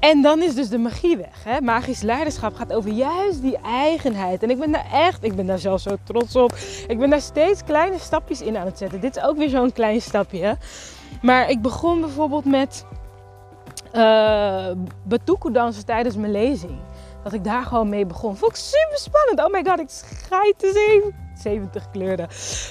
En 0.01 0.23
dan 0.23 0.43
is 0.43 0.55
dus 0.55 0.69
de 0.69 0.79
magie 0.79 1.17
weg. 1.17 1.45
Hè? 1.45 1.61
Magisch 1.61 2.03
leiderschap 2.03 2.55
gaat 2.55 2.73
over 2.73 2.91
juist 2.91 3.43
die 3.43 3.57
eigenheid. 3.59 4.43
En 4.43 4.51
ik 4.51 4.59
ben 4.59 4.73
daar 4.73 4.87
echt, 4.93 5.25
ik 5.25 5.37
ben 5.37 5.47
daar 5.47 5.59
zelf 5.59 5.81
zo 5.81 5.97
trots 6.05 6.37
op. 6.37 6.57
Ik 6.89 6.99
ben 6.99 7.11
daar 7.11 7.21
steeds 7.21 7.65
kleine 7.65 7.99
stapjes 7.99 8.41
in 8.41 8.57
aan 8.57 8.67
het 8.67 8.79
zetten. 8.79 9.01
Dit 9.01 9.17
is 9.17 9.23
ook 9.23 9.37
weer 9.37 9.49
zo'n 9.49 9.73
klein 9.73 10.01
stapje. 10.01 10.57
Maar 11.23 11.51
ik 11.51 11.63
begon 11.63 12.01
bijvoorbeeld 12.01 12.45
met 12.45 12.85
uh, 13.95 15.53
dansen 15.53 15.85
tijdens 15.85 16.17
mijn 16.17 16.33
lezing. 16.33 16.79
Dat 17.23 17.33
ik 17.33 17.45
daar 17.45 17.65
gewoon 17.65 17.89
mee 17.89 18.07
begon. 18.07 18.37
Vond 18.37 18.53
ik 18.53 18.57
super 18.57 18.99
spannend. 18.99 19.45
Oh 19.45 19.53
my 19.53 19.65
god, 19.65 19.81
ik 19.81 19.89
schijt 19.89 20.73
zien. 20.75 21.15
70 21.39 21.91
kleuren. 21.91 22.27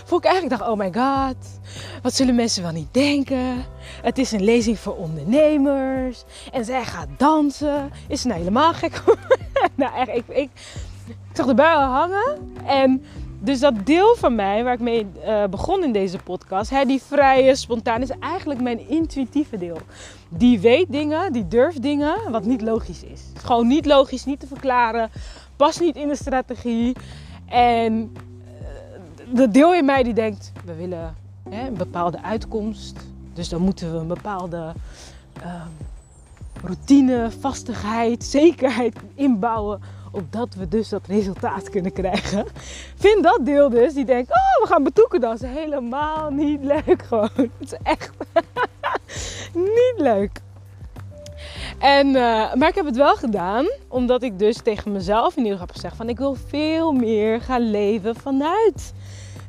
Vond 0.06 0.24
ik 0.24 0.32
eigenlijk 0.32 0.60
dacht, 0.60 0.72
oh 0.72 0.78
my 0.78 0.94
god, 0.94 1.36
wat 2.02 2.14
zullen 2.14 2.36
mensen 2.36 2.64
wel 2.64 2.72
niet 2.72 2.94
denken? 2.94 3.66
Het 4.02 4.18
is 4.18 4.32
een 4.32 4.44
lezing 4.44 4.80
voor 4.80 4.96
ondernemers. 4.96 6.24
En 6.52 6.66
zij 6.66 6.84
gaat 6.84 7.08
dansen. 7.18 7.92
Is 8.08 8.22
ze 8.22 8.28
nou 8.28 8.40
helemaal 8.40 8.74
gek? 8.74 9.02
nou 9.76 9.96
echt, 9.96 10.10
ik, 10.10 10.24
ik, 10.28 10.50
ik 11.08 11.34
zag 11.34 11.46
de 11.46 11.54
buien 11.54 11.90
hangen. 11.90 12.54
En 12.66 13.04
dus 13.40 13.60
dat 13.60 13.86
deel 13.86 14.16
van 14.16 14.36
mij, 14.36 14.64
waar 14.64 14.74
ik 14.74 14.80
mee 14.80 15.08
uh, 15.26 15.44
begon 15.46 15.84
in 15.84 15.92
deze 15.92 16.18
podcast, 16.18 16.70
hè, 16.70 16.86
die 16.86 17.02
vrije, 17.02 17.56
spontaan, 17.56 18.02
is 18.02 18.12
eigenlijk 18.20 18.62
mijn 18.62 18.90
intuïtieve 18.90 19.58
deel. 19.58 19.78
Die 20.30 20.60
weet 20.60 20.92
dingen, 20.92 21.34
die 21.34 21.48
durft 21.48 21.82
dingen, 21.82 22.32
wat 22.32 22.46
niet 22.46 22.62
logisch 22.62 23.04
is. 23.04 23.22
Gewoon 23.34 23.68
niet 23.68 23.86
logisch, 23.86 24.26
niet 24.26 24.40
te 24.40 24.48
verklaren, 24.48 25.10
past 25.56 25.80
niet 25.80 25.96
in 25.96 26.08
de 26.08 26.16
strategie. 26.16 26.96
En 27.46 28.12
de 29.34 29.50
deel 29.50 29.74
in 29.74 29.86
mij 29.86 30.04
die 30.04 30.14
denkt, 30.14 30.52
we 30.66 30.76
willen 30.76 31.16
hè, 31.50 31.68
een 31.68 31.78
bepaalde 31.78 32.22
uitkomst. 32.22 33.00
Dus 33.34 33.50
dan 33.50 33.62
moeten 33.62 33.92
we 33.92 33.98
een 33.98 34.08
bepaalde 34.08 34.74
ehm, 35.42 35.68
routine, 36.64 37.32
vastigheid, 37.40 38.24
zekerheid 38.40 38.96
inbouwen. 39.16 39.82
Opdat 40.12 40.54
we 40.54 40.68
dus 40.68 40.90
dat 40.90 41.08
resultaat 41.08 41.70
kunnen 41.70 41.94
krijgen. 41.94 42.46
Vind 42.96 43.24
dat 43.24 43.40
deel 43.44 43.70
dus, 43.70 43.94
die 43.94 44.06
denkt, 44.06 44.30
oh 44.30 44.62
we 44.62 44.68
gaan 44.68 44.84
betoeken 44.84 45.22
dan. 45.22 45.32
Dat 45.32 45.42
is 45.42 45.56
helemaal 45.56 46.32
niet 46.32 46.64
leuk 46.64 47.04
gewoon. 47.04 47.30
Het 47.60 47.72
is 47.72 47.78
echt 47.84 48.12
niet 49.54 49.94
leuk. 49.98 50.42
En, 51.80 52.08
uh, 52.08 52.54
maar 52.54 52.68
ik 52.68 52.76
heb 52.76 52.86
het 52.86 52.96
wel 52.96 53.16
gedaan, 53.16 53.66
omdat 53.88 54.24
ik 54.24 54.40
dus 54.40 54.62
tegen 54.62 54.92
mezelf 54.92 55.32
in 55.36 55.44
ieder 55.44 55.52
geval 55.52 55.68
heb 55.68 55.76
gezegd 55.76 55.96
van 55.96 56.10
ik 56.10 56.18
wil 56.18 56.36
veel 56.48 56.92
meer 56.92 57.42
gaan 57.42 57.72
leven 57.72 58.16
vanuit 58.16 58.94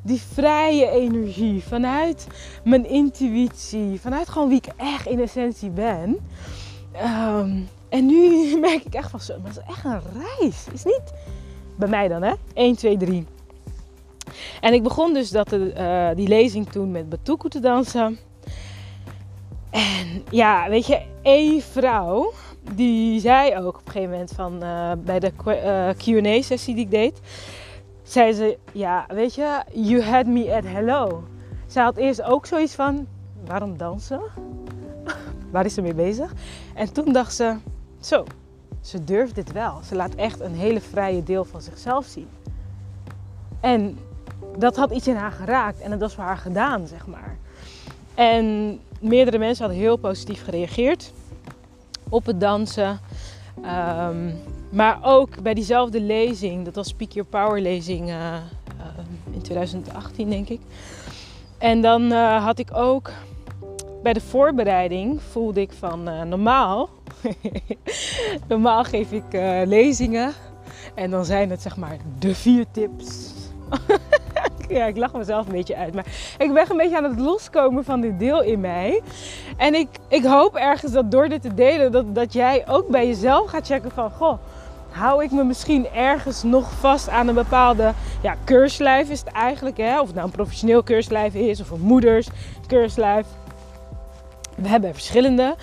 die 0.02 0.22
vrije 0.32 0.90
energie, 0.90 1.62
vanuit 1.62 2.26
mijn 2.64 2.88
intuïtie, 2.88 4.00
vanuit 4.00 4.28
gewoon 4.28 4.48
wie 4.48 4.56
ik 4.56 4.72
echt 4.76 5.06
in 5.06 5.20
essentie 5.20 5.70
ben. 5.70 6.18
Ehm, 6.92 7.60
en 7.88 8.06
nu 8.06 8.46
merk 8.60 8.84
ik 8.84 8.94
echt 8.94 9.10
van 9.10 9.20
zo, 9.20 9.38
maar 9.38 9.48
het 9.48 9.56
is 9.58 9.74
echt 9.74 9.84
een 9.84 10.00
reis. 10.12 10.66
Is 10.72 10.84
niet 10.84 11.12
bij 11.76 11.88
mij 11.88 12.08
dan, 12.08 12.22
hè? 12.22 12.32
1, 12.54 12.76
2, 12.76 12.96
3. 12.96 13.26
En 14.60 14.72
ik 14.72 14.82
begon 14.82 15.14
dus 15.14 15.30
dat, 15.30 15.52
uh, 15.52 16.08
die 16.14 16.28
lezing 16.28 16.70
toen 16.70 16.90
met 16.90 17.08
Batuku 17.08 17.48
te 17.48 17.60
dansen. 17.60 18.18
En 19.70 20.24
ja, 20.30 20.68
weet 20.68 20.86
je, 20.86 21.02
één 21.22 21.62
vrouw, 21.62 22.32
die 22.74 23.20
zei 23.20 23.56
ook 23.56 23.78
op 23.78 23.86
een 23.86 23.92
gegeven 23.92 24.10
moment 24.10 24.32
van 24.34 24.62
uh, 24.62 24.92
bij 24.98 25.18
de 25.18 25.32
Q&A-sessie 25.96 26.74
die 26.74 26.84
ik 26.84 26.90
deed 26.90 27.20
zei 28.08 28.32
ze, 28.32 28.58
ja, 28.72 29.06
weet 29.08 29.34
je, 29.34 29.62
you 29.72 30.02
had 30.02 30.26
me 30.26 30.54
at 30.54 30.64
hello. 30.64 31.22
Zij 31.66 31.82
had 31.82 31.96
eerst 31.96 32.22
ook 32.22 32.46
zoiets 32.46 32.74
van, 32.74 33.06
waarom 33.46 33.76
dansen? 33.76 34.20
Waar 35.52 35.64
is 35.64 35.74
ze 35.74 35.82
mee 35.82 35.94
bezig? 35.94 36.32
En 36.74 36.92
toen 36.92 37.12
dacht 37.12 37.34
ze, 37.34 37.56
zo, 38.00 38.24
ze 38.80 39.04
durft 39.04 39.34
dit 39.34 39.52
wel. 39.52 39.80
Ze 39.84 39.94
laat 39.94 40.14
echt 40.14 40.40
een 40.40 40.54
hele 40.54 40.80
vrije 40.80 41.22
deel 41.22 41.44
van 41.44 41.62
zichzelf 41.62 42.06
zien. 42.06 42.28
En 43.60 43.98
dat 44.58 44.76
had 44.76 44.90
iets 44.90 45.08
in 45.08 45.16
haar 45.16 45.32
geraakt 45.32 45.80
en 45.80 45.90
dat 45.90 46.00
was 46.00 46.14
voor 46.14 46.24
haar 46.24 46.36
gedaan, 46.36 46.86
zeg 46.86 47.06
maar. 47.06 47.36
En 48.14 48.78
meerdere 49.00 49.38
mensen 49.38 49.64
hadden 49.64 49.82
heel 49.82 49.96
positief 49.96 50.44
gereageerd 50.44 51.12
op 52.08 52.26
het 52.26 52.40
dansen. 52.40 53.00
Um, 53.64 54.34
maar 54.70 54.98
ook 55.02 55.42
bij 55.42 55.54
diezelfde 55.54 56.00
lezing, 56.00 56.64
dat 56.64 56.74
was 56.74 56.88
Speak 56.88 57.12
Your 57.12 57.28
Power 57.28 57.60
lezing 57.60 58.08
uh, 58.08 58.34
in 59.30 59.42
2018 59.42 60.30
denk 60.30 60.48
ik. 60.48 60.60
En 61.58 61.80
dan 61.80 62.02
uh, 62.02 62.44
had 62.44 62.58
ik 62.58 62.76
ook 62.76 63.10
bij 64.02 64.12
de 64.12 64.20
voorbereiding 64.20 65.22
voelde 65.22 65.60
ik 65.60 65.72
van 65.72 66.28
normaal, 66.28 66.88
normaal 68.48 68.84
geef 68.84 69.12
ik 69.12 69.24
lezingen 69.64 70.32
en 70.94 71.10
dan 71.10 71.24
zijn 71.24 71.50
het 71.50 71.62
zeg 71.62 71.76
maar 71.76 71.96
de 72.18 72.34
vier 72.34 72.64
tips. 72.70 73.32
ja, 74.68 74.86
ik 74.86 74.96
lach 74.96 75.12
mezelf 75.12 75.46
een 75.46 75.52
beetje 75.52 75.76
uit. 75.76 75.94
Maar 75.94 76.06
ik 76.38 76.52
ben 76.52 76.70
een 76.70 76.76
beetje 76.76 76.96
aan 76.96 77.04
het 77.04 77.18
loskomen 77.18 77.84
van 77.84 78.00
dit 78.00 78.18
deel 78.18 78.42
in 78.42 78.60
mij. 78.60 79.02
En 79.56 79.74
ik, 79.74 79.88
ik 80.08 80.24
hoop 80.24 80.56
ergens 80.56 80.92
dat 80.92 81.10
door 81.10 81.28
dit 81.28 81.42
te 81.42 81.54
delen, 81.54 81.92
dat, 81.92 82.14
dat 82.14 82.32
jij 82.32 82.64
ook 82.68 82.88
bij 82.88 83.06
jezelf 83.06 83.50
gaat 83.50 83.66
checken 83.66 83.90
van... 83.90 84.10
Goh, 84.10 84.38
hou 84.90 85.24
ik 85.24 85.30
me 85.30 85.44
misschien 85.44 85.88
ergens 85.88 86.42
nog 86.42 86.70
vast 86.72 87.08
aan 87.08 87.28
een 87.28 87.34
bepaalde 87.34 87.92
ja, 88.22 88.36
keurslijf 88.44 89.10
is 89.10 89.20
het 89.20 89.28
eigenlijk. 89.28 89.76
Hè? 89.76 90.00
Of 90.00 90.06
het 90.06 90.14
nou 90.14 90.26
een 90.26 90.32
professioneel 90.32 90.82
keurslijf 90.82 91.34
is 91.34 91.60
of 91.60 91.70
een 91.70 91.80
moeders 91.80 92.28
keurslijf. 92.66 93.26
We 94.56 94.68
hebben 94.68 94.94
verschillende. 94.94 95.56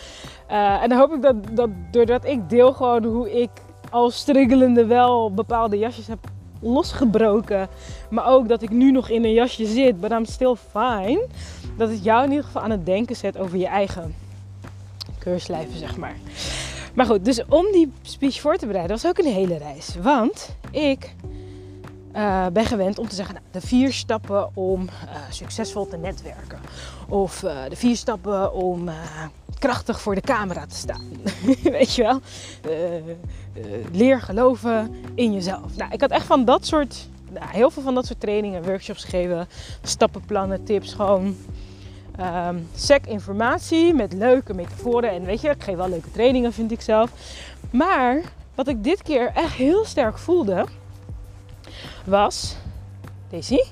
Uh, 0.51 0.83
en 0.83 0.89
dan 0.89 0.97
hoop 0.97 1.13
ik 1.13 1.21
dat, 1.21 1.35
dat 1.51 1.69
doordat 1.91 2.25
ik 2.25 2.49
deel 2.49 2.73
gewoon 2.73 3.03
hoe 3.03 3.41
ik 3.41 3.49
als 3.89 4.17
striggelende 4.17 4.85
wel 4.85 5.31
bepaalde 5.31 5.77
jasjes 5.77 6.07
heb 6.07 6.19
losgebroken. 6.59 7.67
Maar 8.09 8.27
ook 8.27 8.47
dat 8.47 8.61
ik 8.61 8.69
nu 8.69 8.91
nog 8.91 9.09
in 9.09 9.23
een 9.23 9.33
jasje 9.33 9.65
zit, 9.65 9.99
but 9.99 10.11
I'm 10.11 10.25
still 10.25 10.55
fine. 10.71 11.27
Dat 11.77 11.89
het 11.89 12.03
jou 12.03 12.23
in 12.23 12.29
ieder 12.29 12.45
geval 12.45 12.61
aan 12.61 12.71
het 12.71 12.85
denken 12.85 13.15
zet 13.15 13.37
over 13.37 13.57
je 13.57 13.67
eigen 13.67 14.15
keurslijven, 15.19 15.79
zeg 15.79 15.97
maar. 15.97 16.15
Maar 16.93 17.05
goed, 17.05 17.25
dus 17.25 17.45
om 17.49 17.65
die 17.71 17.91
speech 18.01 18.41
voor 18.41 18.55
te 18.55 18.65
bereiden 18.65 18.95
was 18.95 19.07
ook 19.07 19.17
een 19.17 19.33
hele 19.33 19.57
reis. 19.57 19.95
Want 20.01 20.55
ik 20.71 21.15
uh, 22.15 22.45
ben 22.47 22.65
gewend 22.65 22.99
om 22.99 23.07
te 23.07 23.15
zeggen, 23.15 23.33
nou, 23.33 23.45
de 23.51 23.61
vier 23.67 23.93
stappen 23.93 24.55
om 24.55 24.81
uh, 24.81 24.89
succesvol 25.29 25.87
te 25.87 25.97
netwerken. 25.97 26.59
Of 27.09 27.43
uh, 27.43 27.57
de 27.69 27.75
vier 27.75 27.95
stappen 27.95 28.53
om 28.53 28.89
krachtig 29.59 30.01
voor 30.01 30.15
de 30.15 30.21
camera 30.21 30.65
te 30.65 30.75
staan. 30.75 31.09
Weet 31.63 31.95
je 31.95 32.01
wel? 32.01 32.19
leer 33.91 34.21
geloven 34.21 34.95
in 35.15 35.33
jezelf. 35.33 35.75
Nou, 35.77 35.91
ik 35.91 36.01
had 36.01 36.09
echt 36.09 36.25
van 36.25 36.45
dat 36.45 36.65
soort, 36.65 37.07
nou, 37.31 37.45
heel 37.49 37.69
veel 37.69 37.83
van 37.83 37.95
dat 37.95 38.05
soort 38.05 38.19
trainingen, 38.19 38.63
workshops 38.63 39.03
gegeven, 39.03 39.47
stappenplannen, 39.81 40.63
tips, 40.63 40.93
gewoon 40.93 41.37
ehm 42.17 42.55
sec 42.75 43.05
informatie 43.05 43.93
met 43.93 44.13
leuke 44.13 44.53
metaforen. 44.53 45.09
En 45.11 45.25
weet 45.25 45.41
je, 45.41 45.49
ik 45.49 45.63
geef 45.63 45.75
wel 45.75 45.89
leuke 45.89 46.11
trainingen, 46.11 46.53
vind 46.53 46.71
ik 46.71 46.81
zelf. 46.81 47.11
Maar 47.69 48.21
wat 48.55 48.67
ik 48.67 48.83
dit 48.83 49.01
keer 49.01 49.31
echt 49.33 49.53
heel 49.53 49.85
sterk 49.85 50.17
voelde, 50.17 50.65
was... 52.05 52.55
Daisy, 53.29 53.63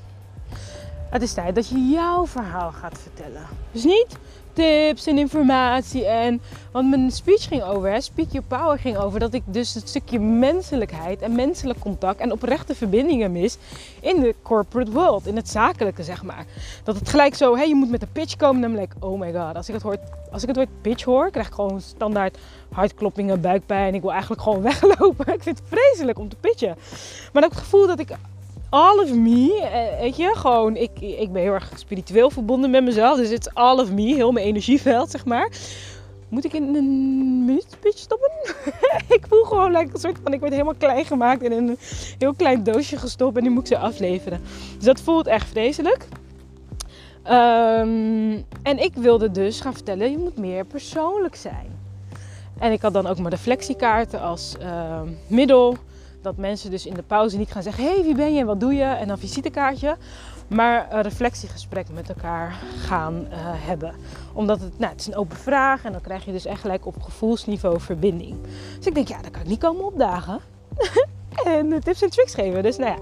het 1.10 1.22
is 1.22 1.34
tijd 1.34 1.56
dat 1.56 1.68
je 1.68 1.90
jouw 1.90 2.28
verhaal 2.28 2.72
gaat 2.72 2.98
vertellen. 2.98 3.46
Dus 3.72 3.84
niet 3.84 4.18
tips 4.53 5.07
en 5.07 5.17
informatie 5.17 6.05
en... 6.05 6.41
Want 6.72 6.89
mijn 6.89 7.12
speech 7.12 7.48
ging 7.48 7.63
over, 7.63 7.91
hè, 7.91 8.01
Speak 8.01 8.27
Your 8.31 8.48
Power 8.48 8.79
ging 8.79 8.98
over 8.98 9.19
dat 9.19 9.33
ik 9.33 9.43
dus 9.45 9.74
het 9.74 9.89
stukje 9.89 10.19
menselijkheid 10.19 11.22
en 11.22 11.36
menselijk 11.36 11.79
contact 11.79 12.19
en 12.19 12.31
oprechte 12.31 12.75
verbindingen 12.75 13.31
mis 13.31 13.57
in 14.00 14.19
de 14.19 14.36
corporate 14.41 14.91
world, 14.91 15.27
in 15.27 15.36
het 15.36 15.50
zakelijke 15.50 16.03
zeg 16.03 16.24
maar. 16.24 16.45
Dat 16.83 16.95
het 16.95 17.10
gelijk 17.10 17.36
zo, 17.36 17.55
hé, 17.55 17.63
je 17.63 17.75
moet 17.75 17.89
met 17.89 18.01
een 18.01 18.12
pitch 18.12 18.36
komen, 18.36 18.62
dan 18.62 18.74
ben 18.74 18.81
ik, 18.81 18.91
oh 19.00 19.19
my 19.19 19.33
god, 19.33 19.55
als 19.55 19.67
ik 19.67 19.74
het, 19.74 19.83
hoor, 19.83 19.98
als 20.31 20.41
ik 20.41 20.48
het 20.48 20.57
woord 20.57 20.81
pitch 20.81 21.03
hoor, 21.03 21.31
krijg 21.31 21.48
ik 21.48 21.53
gewoon 21.53 21.81
standaard 21.81 22.38
hartkloppingen, 22.74 23.41
buikpijn. 23.41 23.93
Ik 23.95 24.01
wil 24.01 24.12
eigenlijk 24.12 24.41
gewoon 24.41 24.62
weglopen. 24.72 25.33
Ik 25.33 25.43
vind 25.43 25.60
het 25.60 25.67
vreselijk 25.67 26.19
om 26.19 26.29
te 26.29 26.36
pitchen. 26.36 26.75
Maar 27.33 27.41
dat 27.41 27.57
gevoel 27.57 27.88
dat 27.88 28.00
ik 28.00 28.10
all 28.74 29.00
of 29.00 29.13
me, 29.13 29.62
eh, 29.62 30.00
weet 30.00 30.15
je, 30.15 30.32
gewoon, 30.36 30.75
ik, 30.75 30.92
ik 31.00 31.32
ben 31.32 31.42
heel 31.42 31.53
erg 31.53 31.72
spiritueel 31.75 32.30
verbonden 32.30 32.70
met 32.70 32.84
mezelf. 32.84 33.18
Dus 33.18 33.30
het 33.30 33.48
is 33.48 33.53
all 33.53 33.80
of 33.80 33.92
me, 33.92 34.01
heel 34.01 34.32
mijn 34.32 34.46
energieveld, 34.46 35.12
zeg 35.12 35.25
maar. 35.25 35.50
Moet 36.30 36.46
ik 36.46 36.53
in 36.53 36.75
een 36.75 37.46
minuut 37.46 37.77
pitch 37.80 37.98
stoppen? 37.98 38.32
ik 39.18 39.25
voel 39.30 39.44
gewoon 39.44 39.72
like, 39.72 39.94
een 39.94 40.00
soort 40.00 40.20
van, 40.24 40.34
ik 40.34 40.39
word 40.39 40.51
helemaal 40.51 40.75
klein 40.77 41.06
gemaakt 41.06 41.44
en 41.44 41.51
in 41.51 41.68
een 41.68 41.77
heel 42.18 42.34
klein 42.34 42.63
doosje 42.63 42.98
gestopt 42.98 43.38
en 43.38 43.44
nu 43.44 43.50
moet 43.50 43.62
ik 43.62 43.77
ze 43.77 43.77
afleveren. 43.77 44.42
Dus 44.75 44.86
dat 44.86 45.01
voelt 45.01 45.27
echt 45.27 45.48
vreselijk. 45.48 46.08
Ehm, 47.24 48.38
en 48.63 48.77
ik 48.77 48.94
wilde 48.96 49.32
dus 49.32 49.62
gaan 49.62 49.74
vertellen, 49.74 50.12
je 50.12 50.18
moet 50.18 50.38
meer 50.38 50.65
persoonlijk 50.65 51.36
zijn. 51.36 51.80
En 52.60 52.72
ik 52.72 52.82
had 52.82 52.94
dan 52.94 53.08
ook 53.08 53.18
mijn 53.18 53.30
reflectiekaarten 53.30 54.22
als 54.22 54.56
ehm, 54.60 55.08
middel 55.27 55.77
dat 56.24 56.38
mensen 56.38 56.72
dus 56.72 56.86
in 56.86 56.94
de 56.94 57.03
pauze 57.03 57.38
niet 57.38 57.51
gaan 57.51 57.63
zeggen: 57.63 57.84
hey, 57.84 58.03
wie 58.03 58.15
ben 58.15 58.34
je 58.34 58.39
en 58.39 58.46
wat 58.46 58.60
doe 58.60 58.74
je? 58.74 58.84
En 58.84 59.08
dan 59.08 59.18
visitekaartje. 59.18 59.98
Maar 60.48 60.94
een 60.94 61.01
reflectiegesprek 61.01 61.88
met 61.94 62.10
elkaar 62.10 62.60
gaan 62.77 63.13
uh, 63.13 63.27
hebben. 63.39 63.96
Omdat 64.34 64.62
het, 64.62 64.80
nou, 64.80 64.92
het 64.92 65.01
is 65.01 65.08
een 65.08 65.15
open 65.15 65.38
vraag 65.38 65.84
en 65.84 65.92
dan 65.92 66.01
krijg 66.01 66.25
je 66.25 66.32
dus 66.32 66.46
echt 66.46 66.62
gelijk 66.62 66.86
op 66.86 67.01
gevoelsniveau 67.01 67.80
verbinding. 67.80 68.38
Dus 68.77 68.88
ik 68.88 68.94
denk, 68.94 69.08
ja, 69.08 69.22
dan 69.22 69.32
kan 69.32 69.42
ik 69.42 69.48
niet 69.48 69.60
komen 69.60 69.86
opdagen. 69.86 70.39
en 71.44 71.80
tips 71.84 72.01
en 72.01 72.10
tricks 72.10 72.34
geven. 72.34 72.63
Dus 72.63 72.77
nou 72.77 72.92
ja, 72.92 72.98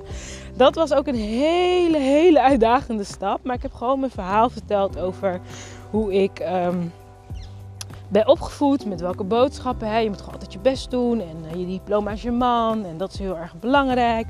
dat 0.56 0.76
was 0.76 0.94
ook 0.94 1.08
een 1.08 1.16
hele, 1.16 1.98
hele 1.98 2.42
uitdagende 2.42 3.04
stap. 3.04 3.44
Maar 3.44 3.56
ik 3.56 3.62
heb 3.62 3.74
gewoon 3.74 4.00
mijn 4.00 4.12
verhaal 4.12 4.50
verteld 4.50 5.00
over 5.00 5.40
hoe 5.90 6.14
ik. 6.14 6.40
Um, 6.40 6.92
ben 8.12 8.28
opgevoed, 8.28 8.86
met 8.86 9.02
welke 9.02 9.24
boodschappen. 9.24 9.88
Hè. 9.88 9.98
Je 9.98 10.10
moet 10.10 10.20
gewoon 10.20 10.34
altijd 10.34 10.54
je 10.54 10.60
best 10.60 10.92
doen 10.92 11.20
en 11.20 11.46
uh, 11.46 11.60
je 11.60 11.66
diploma 11.66 12.12
is 12.12 12.22
je 12.22 12.32
man 12.32 12.86
en 12.86 12.98
dat 12.98 13.14
is 13.14 13.20
heel 13.20 13.38
erg 13.38 13.56
belangrijk. 13.60 14.28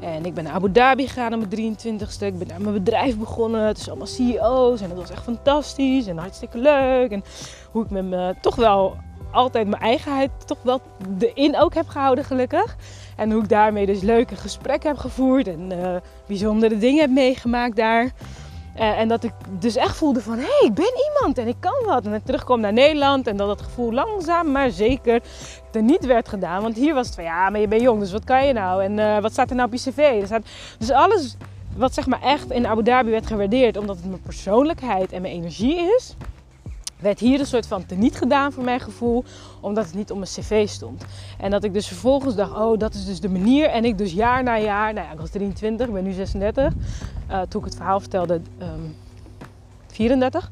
En 0.00 0.24
ik 0.24 0.34
ben 0.34 0.44
naar 0.44 0.52
Abu 0.52 0.72
Dhabi 0.72 1.06
gegaan 1.06 1.34
op 1.34 1.50
mijn 1.50 1.76
23ste. 1.76 2.26
Ik 2.26 2.38
ben 2.38 2.48
daar 2.48 2.60
mijn 2.60 2.74
bedrijf 2.74 3.18
begonnen. 3.18 3.66
Het 3.66 3.78
is 3.78 3.88
allemaal 3.88 4.06
CEO's 4.06 4.80
en 4.80 4.88
dat 4.88 4.98
was 4.98 5.10
echt 5.10 5.22
fantastisch 5.22 6.06
en 6.06 6.18
hartstikke 6.18 6.58
leuk. 6.58 7.10
En 7.10 7.24
hoe 7.70 7.84
ik 7.84 7.90
met 7.90 8.04
me 8.04 8.34
toch 8.40 8.56
wel 8.56 8.96
altijd 9.32 9.68
mijn 9.68 9.82
eigenheid 9.82 10.30
toch 10.46 10.58
wel 10.62 10.80
erin 11.18 11.58
ook 11.58 11.74
heb 11.74 11.88
gehouden 11.88 12.24
gelukkig. 12.24 12.76
En 13.16 13.30
hoe 13.32 13.42
ik 13.42 13.48
daarmee 13.48 13.86
dus 13.86 14.00
leuke 14.00 14.36
gesprekken 14.36 14.88
heb 14.88 14.98
gevoerd 14.98 15.48
en 15.48 15.72
uh, 15.72 15.96
bijzondere 16.26 16.78
dingen 16.78 17.00
heb 17.00 17.10
meegemaakt 17.10 17.76
daar. 17.76 18.12
Uh, 18.76 18.98
en 18.98 19.08
dat 19.08 19.24
ik 19.24 19.32
dus 19.58 19.76
echt 19.76 19.96
voelde 19.96 20.20
van, 20.20 20.38
hé, 20.38 20.40
hey, 20.40 20.68
ik 20.68 20.74
ben 20.74 20.92
iemand 21.10 21.38
en 21.38 21.48
ik 21.48 21.56
kan 21.60 21.84
wat. 21.86 22.06
En 22.06 22.14
ik 22.14 22.24
terugkom 22.24 22.60
naar 22.60 22.72
Nederland 22.72 23.26
en 23.26 23.36
dat 23.36 23.48
dat 23.48 23.62
gevoel 23.62 23.92
langzaam 23.92 24.52
maar 24.52 24.70
zeker 24.70 25.22
er 25.72 25.82
niet 25.82 26.06
werd 26.06 26.28
gedaan. 26.28 26.62
Want 26.62 26.76
hier 26.76 26.94
was 26.94 27.06
het 27.06 27.14
van, 27.14 27.24
ja, 27.24 27.50
maar 27.50 27.60
je 27.60 27.68
bent 27.68 27.82
jong, 27.82 28.00
dus 28.00 28.12
wat 28.12 28.24
kan 28.24 28.46
je 28.46 28.52
nou? 28.52 28.84
En 28.84 28.98
uh, 28.98 29.18
wat 29.18 29.32
staat 29.32 29.50
er 29.50 29.56
nou 29.56 29.68
op 29.68 29.74
je 29.74 29.90
cv? 29.90 29.98
Er 30.20 30.26
staat, 30.26 30.42
dus 30.78 30.90
alles 30.90 31.36
wat 31.76 31.94
zeg 31.94 32.06
maar 32.06 32.22
echt 32.22 32.50
in 32.50 32.66
Abu 32.66 32.82
Dhabi 32.82 33.10
werd 33.10 33.26
gewaardeerd, 33.26 33.76
omdat 33.76 33.96
het 33.96 34.06
mijn 34.06 34.22
persoonlijkheid 34.22 35.12
en 35.12 35.22
mijn 35.22 35.34
energie 35.34 35.94
is, 35.96 36.16
werd 37.02 37.18
hier 37.18 37.40
een 37.40 37.46
soort 37.46 37.66
van 37.66 37.86
teniet 37.86 38.16
gedaan 38.16 38.52
voor 38.52 38.64
mijn 38.64 38.80
gevoel, 38.80 39.24
omdat 39.60 39.84
het 39.84 39.94
niet 39.94 40.10
op 40.10 40.16
mijn 40.16 40.30
cv 40.30 40.68
stond. 40.68 41.04
En 41.38 41.50
dat 41.50 41.64
ik 41.64 41.72
dus 41.72 41.86
vervolgens 41.86 42.34
dacht, 42.34 42.56
oh, 42.56 42.78
dat 42.78 42.94
is 42.94 43.04
dus 43.04 43.20
de 43.20 43.28
manier. 43.28 43.68
En 43.68 43.84
ik 43.84 43.98
dus 43.98 44.12
jaar 44.12 44.42
na 44.42 44.58
jaar, 44.58 44.92
nou 44.92 45.06
ja, 45.06 45.12
ik 45.12 45.18
was 45.18 45.30
23, 45.30 45.86
ik 45.86 45.92
ben 45.92 46.04
nu 46.04 46.12
36, 46.12 46.72
uh, 47.30 47.40
toen 47.48 47.60
ik 47.60 47.66
het 47.66 47.76
verhaal 47.76 48.00
vertelde, 48.00 48.40
um, 48.60 48.94
34. 49.86 50.50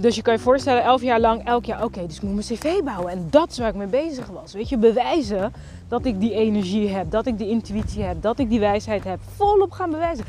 Dus 0.00 0.16
je 0.16 0.22
kan 0.22 0.34
je 0.34 0.40
voorstellen, 0.40 0.82
elf 0.82 1.02
jaar 1.02 1.20
lang, 1.20 1.44
elk 1.44 1.64
jaar, 1.64 1.84
oké, 1.84 2.06
dus 2.06 2.16
ik 2.16 2.22
moet 2.22 2.34
mijn 2.34 2.46
cv 2.46 2.82
bouwen. 2.84 3.12
En 3.12 3.26
dat 3.30 3.50
is 3.50 3.58
waar 3.58 3.68
ik 3.68 3.74
mee 3.74 3.86
bezig 3.86 4.26
was. 4.26 4.52
Weet 4.52 4.68
je, 4.68 4.76
bewijzen 4.76 5.52
dat 5.88 6.04
ik 6.04 6.20
die 6.20 6.34
energie 6.34 6.88
heb, 6.88 7.10
dat 7.10 7.26
ik 7.26 7.38
die 7.38 7.48
intuïtie 7.48 8.02
heb, 8.02 8.22
dat 8.22 8.38
ik 8.38 8.48
die 8.48 8.60
wijsheid 8.60 9.04
heb. 9.04 9.18
Volop 9.36 9.72
gaan 9.72 9.90
bewijzen. 9.90 10.24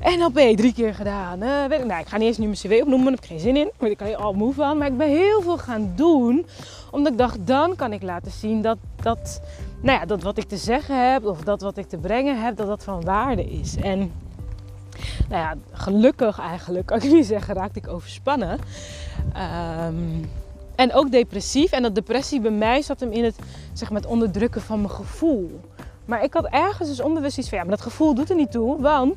En 0.00 0.24
op 0.24 0.34
drie 0.34 0.72
keer 0.72 0.94
gedaan. 0.94 1.42
Uh, 1.42 1.64
weet 1.64 1.80
ik, 1.80 1.86
nou, 1.86 2.00
ik 2.00 2.06
ga 2.06 2.16
niet 2.16 2.26
eens 2.26 2.38
nu 2.38 2.44
mijn 2.44 2.56
cv 2.56 2.80
opnoemen, 2.82 3.04
daar 3.04 3.14
heb 3.14 3.22
ik 3.22 3.28
geen 3.28 3.40
zin 3.40 3.56
in. 3.56 3.70
Want 3.78 3.92
ik 3.92 3.96
kan 3.96 4.08
je 4.08 4.16
al 4.16 4.32
moe 4.32 4.54
van. 4.54 4.78
Maar 4.78 4.86
ik 4.86 4.96
ben 4.96 5.08
heel 5.08 5.42
veel 5.42 5.58
gaan 5.58 5.92
doen, 5.96 6.46
omdat 6.90 7.12
ik 7.12 7.18
dacht, 7.18 7.46
dan 7.46 7.76
kan 7.76 7.92
ik 7.92 8.02
laten 8.02 8.30
zien 8.30 8.62
dat, 8.62 8.78
dat, 9.02 9.40
nou 9.80 9.98
ja, 9.98 10.06
dat 10.06 10.22
wat 10.22 10.38
ik 10.38 10.48
te 10.48 10.56
zeggen 10.56 11.12
heb, 11.12 11.24
of 11.24 11.40
dat 11.40 11.60
wat 11.60 11.76
ik 11.76 11.88
te 11.88 11.98
brengen 11.98 12.42
heb, 12.42 12.56
dat 12.56 12.66
dat 12.66 12.84
van 12.84 13.04
waarde 13.04 13.44
is. 13.44 13.76
En 13.76 13.98
nou 15.28 15.42
ja, 15.42 15.54
gelukkig 15.72 16.38
eigenlijk, 16.38 16.86
kan 16.86 17.02
ik 17.02 17.12
niet 17.12 17.26
zeggen, 17.26 17.54
raakte 17.54 17.78
ik 17.78 17.88
overspannen. 17.88 18.58
Um, 19.86 20.30
en 20.74 20.92
ook 20.92 21.10
depressief. 21.10 21.72
En 21.72 21.82
dat 21.82 21.94
depressie 21.94 22.40
bij 22.40 22.50
mij 22.50 22.82
zat 22.82 23.00
hem 23.00 23.12
in 23.12 23.24
het, 23.24 23.36
zeg 23.72 23.90
maar, 23.90 24.00
het 24.00 24.10
onderdrukken 24.10 24.60
van 24.60 24.80
mijn 24.80 24.90
gevoel. 24.90 25.60
Maar 26.04 26.24
ik 26.24 26.34
had 26.34 26.46
ergens 26.46 26.88
dus 26.88 27.00
onbewust 27.00 27.38
iets 27.38 27.48
van, 27.48 27.58
ja, 27.58 27.64
maar 27.64 27.76
dat 27.76 27.84
gevoel 27.84 28.14
doet 28.14 28.30
er 28.30 28.36
niet 28.36 28.50
toe, 28.50 28.80
want 28.80 29.16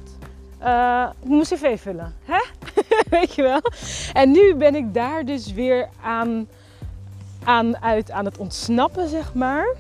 uh, 0.64 1.10
ik 1.22 1.30
moet 1.30 1.48
cv 1.48 1.82
vullen. 1.82 2.16
Hè? 2.24 2.44
Weet 3.18 3.36
je 3.36 3.42
wel? 3.42 3.62
En 4.14 4.32
nu 4.32 4.56
ben 4.56 4.76
ik 4.76 4.94
daar 4.94 5.26
dus 5.26 5.54
weer 5.54 5.90
aan, 6.02 6.48
aan, 7.44 7.78
uit, 7.78 8.12
aan 8.12 8.26
het 8.26 8.38
ontsnappen, 8.38 9.10
zeg 9.10 9.34
maar. 9.34 9.76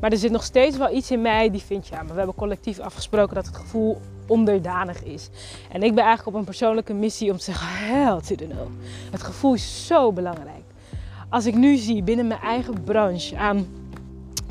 Maar 0.00 0.10
er 0.10 0.18
zit 0.18 0.30
nog 0.30 0.44
steeds 0.44 0.76
wel 0.76 0.94
iets 0.94 1.10
in 1.10 1.22
mij 1.22 1.50
die 1.50 1.62
vindt, 1.62 1.88
ja, 1.88 1.96
maar 1.96 2.12
we 2.12 2.16
hebben 2.16 2.34
collectief 2.34 2.78
afgesproken 2.78 3.34
dat 3.34 3.46
het 3.46 3.56
gevoel 3.56 4.00
onderdanig 4.26 5.02
is. 5.02 5.28
En 5.72 5.82
ik 5.82 5.94
ben 5.94 6.04
eigenlijk 6.04 6.36
op 6.36 6.40
een 6.40 6.46
persoonlijke 6.46 6.92
missie 6.92 7.30
om 7.30 7.36
te 7.36 7.44
zeggen, 7.44 7.66
hell 7.68 8.20
to 8.20 8.34
the 8.34 8.46
no. 8.46 8.70
Het 9.10 9.22
gevoel 9.22 9.54
is 9.54 9.86
zo 9.86 10.12
belangrijk 10.12 10.64
als 11.34 11.46
ik 11.46 11.54
nu 11.54 11.76
zie 11.76 12.02
binnen 12.02 12.26
mijn 12.26 12.40
eigen 12.40 12.82
branche 12.84 13.36
aan 13.36 13.66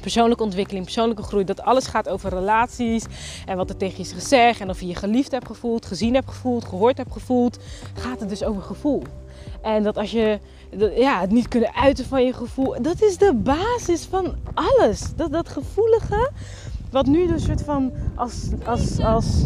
persoonlijke 0.02 0.44
ontwikkeling, 0.44 0.84
persoonlijke 0.84 1.24
groei, 1.24 1.44
dat 1.44 1.62
alles 1.62 1.88
gaat 1.88 2.10
over 2.10 2.30
relaties 2.30 3.06
en 3.46 3.58
wat 3.58 3.70
er 3.70 3.78
tegen 3.78 3.98
je 3.98 4.04
is 4.04 4.12
gezegd 4.12 4.60
en 4.60 4.70
of 4.70 4.80
je 4.80 4.88
je 4.88 4.96
geliefd 4.96 5.32
hebt 5.32 5.48
gevoeld, 5.48 5.86
gezien 5.86 6.14
hebt 6.14 6.28
gevoeld, 6.28 6.66
gehoord 6.66 6.98
hebt 6.98 7.12
gevoeld, 7.12 7.60
gaat 7.94 8.20
het 8.20 8.30
dus 8.30 8.44
over 8.44 8.62
gevoel. 8.62 9.04
En 9.62 9.84
dat 9.84 9.98
als 9.98 10.12
je 10.12 10.40
ja, 10.96 11.20
het 11.20 11.32
niet 11.32 11.48
kunnen 11.48 11.76
uiten 11.76 12.06
van 12.06 12.26
je 12.26 12.34
gevoel, 12.34 12.82
dat 12.82 13.02
is 13.02 13.18
de 13.18 13.34
basis 13.34 14.06
van 14.06 14.36
alles. 14.54 15.16
Dat, 15.16 15.32
dat 15.32 15.50
gevoelige, 15.50 16.32
wat 16.94 17.06
nu 17.06 17.28
dus 17.28 17.44
soort 17.44 17.62
van 17.62 17.92
als, 18.16 18.50
als, 18.66 19.00
als 19.00 19.46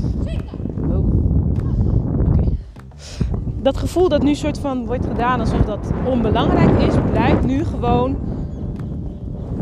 dat 3.61 3.77
gevoel 3.77 4.09
dat 4.09 4.23
nu 4.23 4.35
soort 4.35 4.59
van 4.59 4.85
wordt 4.85 5.05
gedaan 5.05 5.39
alsof 5.39 5.61
dat 5.61 5.91
onbelangrijk 6.05 6.81
is, 6.81 6.93
blijkt 7.11 7.45
nu 7.45 7.65
gewoon, 7.65 8.17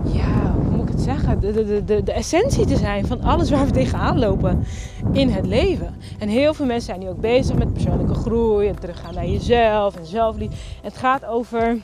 ja, 0.03 0.53
hoe 0.63 0.75
moet 0.75 0.87
ik 0.87 0.93
het 0.93 1.01
zeggen, 1.01 1.39
de, 1.39 1.51
de, 1.51 1.83
de, 1.85 2.03
de 2.03 2.11
essentie 2.11 2.65
te 2.65 2.77
zijn 2.77 3.05
van 3.05 3.21
alles 3.21 3.49
waar 3.49 3.65
we 3.65 3.71
tegenaan 3.71 4.19
lopen 4.19 4.63
in 5.11 5.29
het 5.29 5.45
leven. 5.45 5.95
En 6.19 6.27
heel 6.27 6.53
veel 6.53 6.65
mensen 6.65 6.85
zijn 6.85 6.99
nu 6.99 7.09
ook 7.09 7.21
bezig 7.21 7.55
met 7.55 7.73
persoonlijke 7.73 8.13
groei 8.13 8.67
en 8.67 8.79
teruggaan 8.79 9.13
naar 9.13 9.27
jezelf 9.27 9.95
en 9.95 10.05
zelfliefde. 10.05 10.55
Het 10.81 10.97
gaat 10.97 11.25
over 11.25 11.77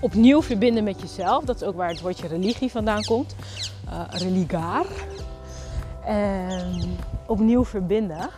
opnieuw 0.00 0.42
verbinden 0.42 0.84
met 0.84 1.00
jezelf. 1.00 1.44
Dat 1.44 1.56
is 1.56 1.62
ook 1.62 1.76
waar 1.76 1.88
het 1.88 2.00
woordje 2.00 2.26
religie 2.26 2.70
vandaan 2.70 3.04
komt. 3.04 3.34
Uh, 3.88 4.00
religaar. 4.10 4.86
En 6.04 6.96
opnieuw 7.26 7.64
verbinden. 7.64 8.30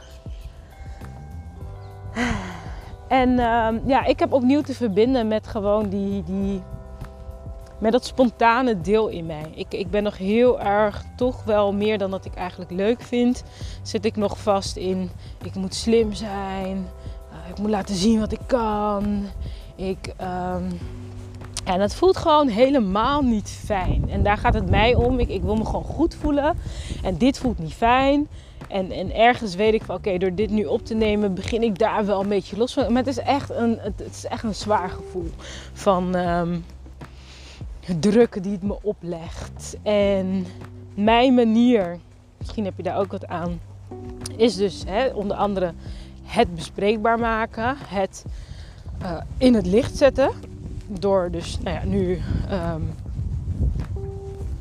En 3.08 3.38
ehm, 3.38 3.78
ja, 3.86 4.04
ik 4.04 4.18
heb 4.18 4.32
opnieuw 4.32 4.60
te 4.60 4.74
verbinden 4.74 5.28
met 5.28 5.46
gewoon 5.46 5.88
die, 5.88 6.22
die, 6.22 6.62
met 7.78 7.92
dat 7.92 8.04
spontane 8.04 8.80
deel 8.80 9.08
in 9.08 9.26
mij. 9.26 9.50
Ik, 9.54 9.74
ik 9.74 9.90
ben 9.90 10.02
nog 10.02 10.18
heel 10.18 10.60
erg, 10.60 11.04
toch 11.16 11.44
wel 11.44 11.72
meer 11.72 11.98
dan 11.98 12.10
dat 12.10 12.24
ik 12.24 12.34
eigenlijk 12.34 12.70
leuk 12.70 13.02
vind, 13.02 13.44
zit 13.82 14.04
ik 14.04 14.16
nog 14.16 14.38
vast 14.38 14.76
in, 14.76 15.10
ik 15.44 15.54
moet 15.54 15.74
slim 15.74 16.12
zijn, 16.12 16.76
uh, 17.30 17.50
ik 17.50 17.58
moet 17.58 17.70
laten 17.70 17.94
zien 17.94 18.20
wat 18.20 18.32
ik 18.32 18.40
kan. 18.46 19.24
Ik, 19.76 20.14
um, 20.20 20.78
En 21.64 21.78
dat 21.78 21.94
voelt 21.94 22.16
gewoon 22.16 22.48
helemaal 22.48 23.22
niet 23.22 23.48
fijn. 23.64 24.10
En 24.10 24.22
daar 24.22 24.36
gaat 24.38 24.54
het 24.54 24.70
mij 24.70 24.94
om. 24.94 25.18
Ik, 25.18 25.28
ik 25.28 25.42
wil 25.42 25.56
me 25.56 25.64
gewoon 25.64 25.84
goed 25.84 26.14
voelen. 26.14 26.56
En 27.02 27.16
dit 27.16 27.38
voelt 27.38 27.58
niet 27.58 27.74
fijn. 27.74 28.28
En, 28.68 28.90
en 28.90 29.14
ergens 29.14 29.54
weet 29.54 29.74
ik 29.74 29.82
van 29.82 29.96
oké, 29.96 30.18
door 30.18 30.34
dit 30.34 30.50
nu 30.50 30.64
op 30.64 30.84
te 30.84 30.94
nemen, 30.94 31.34
begin 31.34 31.62
ik 31.62 31.78
daar 31.78 32.06
wel 32.06 32.20
een 32.20 32.28
beetje 32.28 32.56
los 32.56 32.72
van. 32.72 32.92
Maar 32.92 33.02
het 33.04 33.16
is 33.16 33.18
echt 33.18 33.50
een, 33.50 33.78
het 33.80 34.02
is 34.10 34.26
echt 34.26 34.42
een 34.42 34.54
zwaar 34.54 34.90
gevoel 34.90 35.30
van 35.72 36.14
um, 36.14 36.64
druk 38.00 38.42
die 38.42 38.52
het 38.52 38.62
me 38.62 38.76
oplegt. 38.82 39.76
En 39.82 40.46
mijn 40.94 41.34
manier, 41.34 41.98
misschien 42.38 42.64
heb 42.64 42.76
je 42.76 42.82
daar 42.82 42.98
ook 42.98 43.12
wat 43.12 43.26
aan, 43.26 43.60
is 44.36 44.56
dus 44.56 44.82
hè, 44.86 45.06
onder 45.06 45.36
andere 45.36 45.72
het 46.22 46.54
bespreekbaar 46.54 47.18
maken, 47.18 47.76
het 47.86 48.24
uh, 49.02 49.20
in 49.38 49.54
het 49.54 49.66
licht 49.66 49.96
zetten. 49.96 50.30
Door 50.98 51.30
dus 51.30 51.58
nou 51.62 51.76
ja, 51.76 51.84
nu 51.84 52.20
um, 52.50 52.94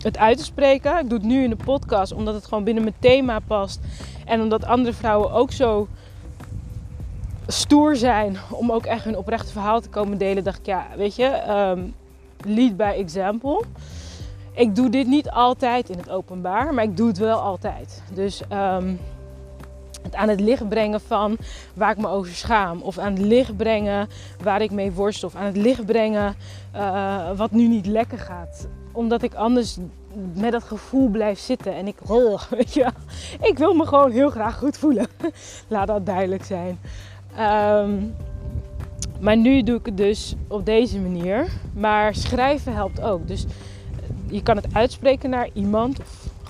het 0.02 0.17
uit 0.17 0.38
te 0.38 0.44
spreken. 0.44 0.98
Ik 0.98 1.10
doe 1.10 1.17
het 1.17 1.28
nu 1.28 1.44
in 1.44 1.50
de 1.50 1.63
podcast 1.63 2.12
omdat 2.12 2.34
het 2.34 2.46
gewoon 2.46 2.63
binnen 2.63 2.84
mijn 2.84 2.96
thema 3.00 3.39
past. 3.39 3.80
En 4.26 4.41
omdat 4.41 4.65
andere 4.65 4.94
vrouwen 4.94 5.32
ook 5.32 5.52
zo 5.52 5.88
stoer 7.48 7.96
zijn 7.96 8.38
om 8.50 8.72
ook 8.72 8.86
echt 8.86 9.04
hun 9.04 9.17
oprechte 9.17 9.52
verhaal 9.52 9.82
te 9.82 9.89
komen 9.89 10.17
delen, 10.17 10.44
dacht 10.44 10.60
ik, 10.60 10.65
ja, 10.65 10.88
weet 10.98 11.15
je, 11.15 11.44
um, 11.50 11.94
lead 12.46 12.78
by 12.78 12.94
example. 12.98 13.63
Ik 14.54 14.76
doe 14.76 14.89
dit 14.89 15.08
niet 15.08 15.30
altijd 15.30 15.89
in 15.89 15.98
het 15.98 16.10
openbaar, 16.10 16.74
maar 16.74 16.84
ik 16.84 16.98
doe 16.98 17.08
het 17.08 17.17
wel 17.17 17.39
altijd. 17.39 18.04
Dus 18.13 18.41
um, 18.54 19.00
aan 20.12 20.30
het 20.30 20.40
licht 20.40 20.70
brengen 20.70 21.02
van 21.02 21.38
waar 21.74 21.92
ik 21.92 21.98
me 21.98 22.08
over 22.08 22.34
schaam. 22.34 22.82
Of 22.82 22.98
aan 22.98 23.14
het 23.14 23.22
licht 23.22 23.58
brengen 23.58 24.08
waar 24.44 24.62
ik 24.62 24.72
mee 24.72 24.92
worstel. 24.92 25.28
Of 25.28 25.36
aan 25.36 25.46
het 25.46 25.58
licht 25.58 25.86
brengen 25.86 26.36
uh, 26.76 27.32
wat 27.36 27.52
nu 27.52 27.68
niet 27.68 27.86
lekker 27.86 28.20
gaat. 28.20 28.68
Omdat 28.92 29.22
ik 29.22 29.34
anders 29.34 29.78
met 30.34 30.52
dat 30.52 30.64
gevoel 30.64 31.10
blijf 31.10 31.40
zitten. 31.40 31.76
En 31.76 31.88
ik, 31.88 31.98
oh, 32.10 32.42
weet 32.50 32.74
je, 32.74 32.88
ik 33.42 33.58
wil 33.58 33.74
me 33.74 33.86
gewoon 33.86 34.12
heel 34.12 34.30
graag 34.30 34.58
goed 34.58 34.78
voelen. 34.78 35.08
Laat 35.68 35.88
dat 35.88 36.06
duidelijk 36.06 36.44
zijn. 36.44 36.80
Um, 37.40 38.16
maar 39.20 39.38
nu 39.38 39.64
doe 39.64 39.78
ik 39.78 39.86
het 39.86 39.98
dus 39.98 40.36
op 40.48 40.66
deze 40.66 41.00
manier. 41.00 41.48
Maar 41.74 42.16
schrijven 42.16 42.74
helpt 42.74 43.02
ook. 43.02 43.28
Dus 43.28 43.46
je 44.30 44.44
kan 44.44 44.56
het 44.56 44.74
uitspreken 44.74 45.30
naar 45.30 45.50
iemand. 45.54 46.00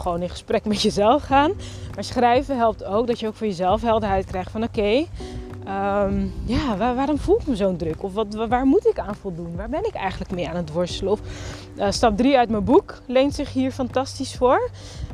Gewoon 0.01 0.21
in 0.21 0.29
gesprek 0.29 0.65
met 0.65 0.81
jezelf 0.81 1.23
gaan. 1.23 1.51
Maar 1.95 2.03
schrijven 2.03 2.57
helpt 2.57 2.83
ook 2.83 3.07
dat 3.07 3.19
je 3.19 3.27
ook 3.27 3.35
voor 3.35 3.47
jezelf 3.47 3.81
helderheid 3.81 4.25
krijgt 4.25 4.51
van 4.51 4.63
oké. 4.63 5.05
Um, 5.67 6.33
ja, 6.45 6.77
waar, 6.77 6.95
waarom 6.95 7.17
voel 7.17 7.39
ik 7.39 7.47
me 7.47 7.55
zo'n 7.55 7.77
druk? 7.77 8.03
Of 8.03 8.13
wat, 8.13 8.33
waar 8.33 8.65
moet 8.65 8.87
ik 8.87 8.99
aan 8.99 9.15
voldoen? 9.15 9.55
Waar 9.55 9.69
ben 9.69 9.85
ik 9.85 9.93
eigenlijk 9.93 10.31
mee 10.31 10.49
aan 10.49 10.55
het 10.55 10.71
worstelen? 10.71 11.17
Uh, 11.77 11.91
stap 11.91 12.17
3 12.17 12.37
uit 12.37 12.49
mijn 12.49 12.63
boek 12.63 13.01
leent 13.07 13.35
zich 13.35 13.53
hier 13.53 13.71
fantastisch 13.71 14.35
voor. 14.35 14.69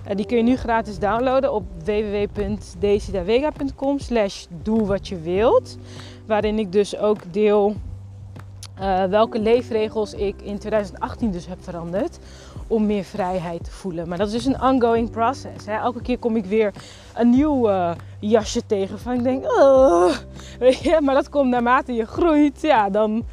Uh, 0.07 0.15
die 0.15 0.25
kun 0.25 0.37
je 0.37 0.43
nu 0.43 0.55
gratis 0.55 0.99
downloaden 0.99 1.53
op 1.53 1.63
www.decidavega.com 1.83 3.99
slash 3.99 4.45
doe 4.63 4.85
wat 4.85 5.07
je 5.07 5.19
wilt. 5.19 5.77
Waarin 6.25 6.59
ik 6.59 6.71
dus 6.71 6.97
ook 6.97 7.33
deel 7.33 7.75
uh, 8.79 9.03
welke 9.03 9.39
leefregels 9.39 10.13
ik 10.13 10.41
in 10.41 10.59
2018 10.59 11.31
dus 11.31 11.47
heb 11.47 11.63
veranderd 11.63 12.19
om 12.67 12.85
meer 12.85 13.03
vrijheid 13.03 13.63
te 13.63 13.71
voelen. 13.71 14.07
Maar 14.07 14.17
dat 14.17 14.27
is 14.27 14.33
dus 14.33 14.45
een 14.45 14.61
ongoing 14.61 15.09
process. 15.09 15.65
Hè? 15.65 15.77
Elke 15.77 16.01
keer 16.01 16.17
kom 16.17 16.35
ik 16.35 16.45
weer 16.45 16.73
een 17.15 17.29
nieuw 17.29 17.69
uh, 17.69 17.91
jasje 18.19 18.65
tegen 18.65 18.99
van 18.99 19.13
ik 19.13 19.23
denk, 19.23 19.45
oh, 19.45 20.15
weet 20.59 20.79
je, 20.79 21.01
maar 21.01 21.15
dat 21.15 21.29
komt 21.29 21.49
naarmate 21.49 21.93
je 21.93 22.05
groeit, 22.05 22.61
ja, 22.61 22.89
dan 22.89 23.25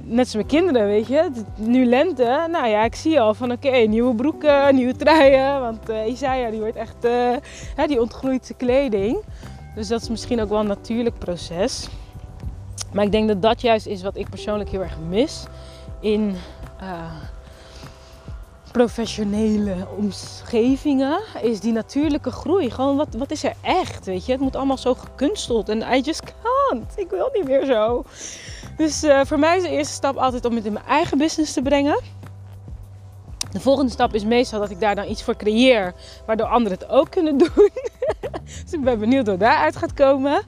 net 0.00 0.28
zoals 0.28 0.34
mijn 0.34 0.62
kinderen, 0.62 0.86
weet 0.86 1.06
je. 1.06 1.30
Nu 1.56 1.86
lente, 1.86 2.46
nou 2.50 2.66
ja, 2.66 2.84
ik 2.84 2.94
zie 2.94 3.20
al 3.20 3.34
van 3.34 3.52
oké, 3.52 3.70
nieuwe 3.76 4.14
broeken, 4.14 4.74
nieuwe 4.74 4.96
truien, 4.96 5.60
want 5.60 5.90
uh, 5.90 6.06
Isaiah 6.06 6.50
die 6.50 6.60
wordt 6.60 6.76
echt, 6.76 7.04
uh, 7.04 7.10
hè, 7.76 7.86
die 7.86 8.00
ontgroeit 8.00 8.46
zijn 8.46 8.58
kleding. 8.58 9.18
Dus 9.74 9.88
dat 9.88 10.02
is 10.02 10.08
misschien 10.08 10.40
ook 10.40 10.48
wel 10.48 10.60
een 10.60 10.66
natuurlijk 10.66 11.18
proces. 11.18 11.88
Maar 12.92 13.04
ik 13.04 13.12
denk 13.12 13.28
dat 13.28 13.42
dat 13.42 13.60
juist 13.60 13.86
is 13.86 14.02
wat 14.02 14.16
ik 14.16 14.28
persoonlijk 14.28 14.70
heel 14.70 14.82
erg 14.82 14.98
mis 15.08 15.44
in 16.00 16.34
professionele 18.74 19.86
omgevingen. 19.96 21.20
Is 21.42 21.60
die 21.60 21.72
natuurlijke 21.72 22.30
groei. 22.30 22.70
Gewoon 22.70 22.96
wat, 22.96 23.14
wat 23.18 23.30
is 23.30 23.44
er 23.44 23.54
echt? 23.60 24.04
Weet 24.04 24.26
je, 24.26 24.32
het 24.32 24.40
moet 24.40 24.56
allemaal 24.56 24.78
zo 24.78 24.94
gekunsteld. 24.94 25.68
En 25.68 25.80
I 25.92 26.00
just 26.00 26.22
can't. 26.22 26.92
Ik 26.96 27.10
wil 27.10 27.30
niet 27.32 27.44
meer 27.44 27.64
zo. 27.64 28.04
Dus 28.76 29.04
uh, 29.04 29.20
voor 29.24 29.38
mij 29.38 29.56
is 29.56 29.62
de 29.62 29.68
eerste 29.68 29.94
stap 29.94 30.16
altijd 30.16 30.44
om 30.44 30.54
het 30.54 30.64
in 30.64 30.72
mijn 30.72 30.84
eigen 30.84 31.18
business 31.18 31.52
te 31.52 31.62
brengen. 31.62 32.00
De 33.50 33.60
volgende 33.60 33.90
stap 33.90 34.14
is 34.14 34.24
meestal 34.24 34.60
dat 34.60 34.70
ik 34.70 34.80
daar 34.80 34.94
dan 34.94 35.08
iets 35.08 35.22
voor 35.22 35.36
creëer, 35.36 35.94
waardoor 36.26 36.46
anderen 36.46 36.78
het 36.78 36.88
ook 36.88 37.10
kunnen 37.10 37.38
doen. 37.44 37.70
dus 38.64 38.72
ik 38.72 38.80
ben 38.84 38.98
benieuwd 38.98 39.26
wat 39.26 39.40
daaruit 39.40 39.76
gaat 39.76 39.94
komen. 39.94 40.42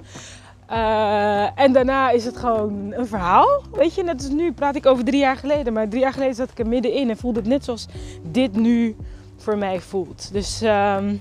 Uh, 0.71 1.61
en 1.61 1.73
daarna 1.73 2.11
is 2.11 2.25
het 2.25 2.37
gewoon 2.37 2.93
een 2.93 3.07
verhaal. 3.07 3.63
Weet 3.73 3.95
je, 3.95 4.03
net 4.03 4.15
als 4.15 4.29
nu 4.29 4.53
praat 4.53 4.77
ik 4.77 4.87
over 4.87 5.05
drie 5.05 5.21
jaar 5.21 5.37
geleden. 5.37 5.73
Maar 5.73 5.89
drie 5.89 6.03
jaar 6.03 6.13
geleden 6.13 6.35
zat 6.35 6.51
ik 6.51 6.59
er 6.59 6.67
middenin 6.67 7.11
en 7.11 7.17
voelde 7.17 7.39
het 7.39 7.49
net 7.49 7.65
zoals 7.65 7.87
dit 8.23 8.57
nu 8.57 8.97
voor 9.37 9.59
mij 9.59 9.81
voelt. 9.81 10.33
Dus 10.33 10.63
um, 10.63 11.21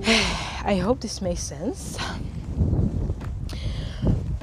I 0.72 0.82
hope 0.82 0.98
this 0.98 1.20
makes 1.20 1.46
sense. 1.46 1.98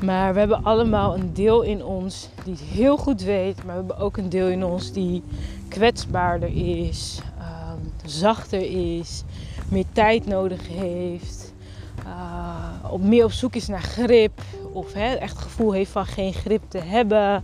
Maar 0.01 0.33
we 0.33 0.39
hebben 0.39 0.63
allemaal 0.63 1.17
een 1.17 1.33
deel 1.33 1.61
in 1.61 1.83
ons 1.83 2.29
die 2.43 2.53
het 2.53 2.63
heel 2.63 2.97
goed 2.97 3.21
weet. 3.21 3.55
Maar 3.55 3.65
we 3.65 3.79
hebben 3.87 3.97
ook 3.97 4.17
een 4.17 4.29
deel 4.29 4.47
in 4.47 4.63
ons 4.63 4.91
die 4.91 5.23
kwetsbaarder 5.67 6.49
is, 6.85 7.19
um, 7.37 7.91
zachter 8.05 8.61
is, 8.97 9.23
meer 9.69 9.85
tijd 9.91 10.25
nodig 10.25 10.67
heeft 10.67 11.53
uh, 12.05 12.68
op 12.89 13.01
meer 13.01 13.23
op 13.23 13.31
zoek 13.31 13.55
is 13.55 13.67
naar 13.67 13.81
grip 13.81 14.41
of 14.73 14.93
hè, 14.93 15.13
echt 15.13 15.33
het 15.33 15.41
gevoel 15.41 15.71
heeft 15.71 15.91
van 15.91 16.05
geen 16.05 16.33
grip 16.33 16.61
te 16.67 16.77
hebben. 16.77 17.43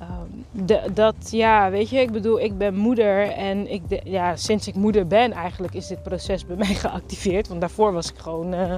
Um, 0.00 0.44
de, 0.66 0.80
dat, 0.94 1.14
ja, 1.30 1.70
weet 1.70 1.88
je, 1.88 1.98
ik 1.98 2.10
bedoel, 2.10 2.40
ik 2.40 2.58
ben 2.58 2.74
moeder 2.74 3.30
en 3.30 3.72
ik 3.72 3.82
ja, 4.04 4.36
sinds 4.36 4.68
ik 4.68 4.74
moeder 4.74 5.06
ben 5.06 5.32
eigenlijk 5.32 5.74
is 5.74 5.86
dit 5.86 6.02
proces 6.02 6.46
bij 6.46 6.56
mij 6.66 6.74
geactiveerd. 6.74 7.48
Want 7.48 7.60
daarvoor 7.60 7.92
was 7.92 8.10
ik 8.10 8.18
gewoon 8.18 8.54
uh, 8.54 8.74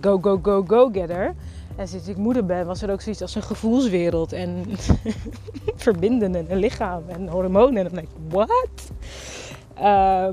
go, 0.00 0.18
go, 0.20 0.38
go, 0.42 0.64
go-getter. 0.66 1.34
En 1.76 1.88
sinds 1.88 2.08
ik 2.08 2.16
moeder 2.16 2.46
ben 2.46 2.66
was 2.66 2.82
er 2.82 2.90
ook 2.90 3.00
zoiets 3.00 3.22
als 3.22 3.34
een 3.34 3.42
gevoelswereld 3.42 4.32
en 4.32 4.64
verbinden 5.76 6.34
en 6.34 6.50
een 6.50 6.58
lichaam 6.58 7.02
en 7.08 7.28
hormonen. 7.28 7.76
En 7.76 7.84
dan 7.84 7.94
denk 7.94 8.08
ik, 8.08 8.16
what? 8.28 8.90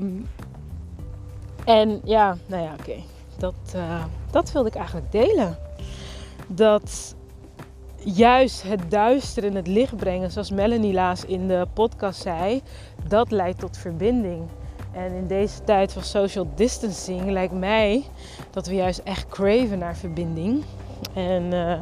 Um, 0.02 0.26
en 1.64 2.00
ja, 2.04 2.36
nou 2.46 2.62
ja, 2.62 2.74
oké. 2.80 3.09
Dat, 3.40 3.72
uh, 3.76 4.04
dat 4.30 4.52
wilde 4.52 4.68
ik 4.68 4.74
eigenlijk 4.74 5.12
delen. 5.12 5.58
Dat 6.46 7.14
juist 7.96 8.62
het 8.62 8.90
duister 8.90 9.44
in 9.44 9.56
het 9.56 9.66
licht 9.66 9.96
brengen, 9.96 10.30
zoals 10.30 10.50
Melanie 10.50 10.92
laatst 10.92 11.24
in 11.24 11.48
de 11.48 11.66
podcast 11.72 12.22
zei, 12.22 12.62
dat 13.08 13.30
leidt 13.30 13.58
tot 13.58 13.76
verbinding. 13.76 14.42
En 14.92 15.12
in 15.12 15.26
deze 15.26 15.64
tijd 15.64 15.92
van 15.92 16.02
social 16.02 16.48
distancing 16.54 17.30
lijkt 17.30 17.52
mij 17.52 18.04
dat 18.50 18.66
we 18.66 18.74
juist 18.74 18.98
echt 18.98 19.28
craven 19.28 19.78
naar 19.78 19.96
verbinding. 19.96 20.64
En 21.14 21.42
uh, 21.42 21.78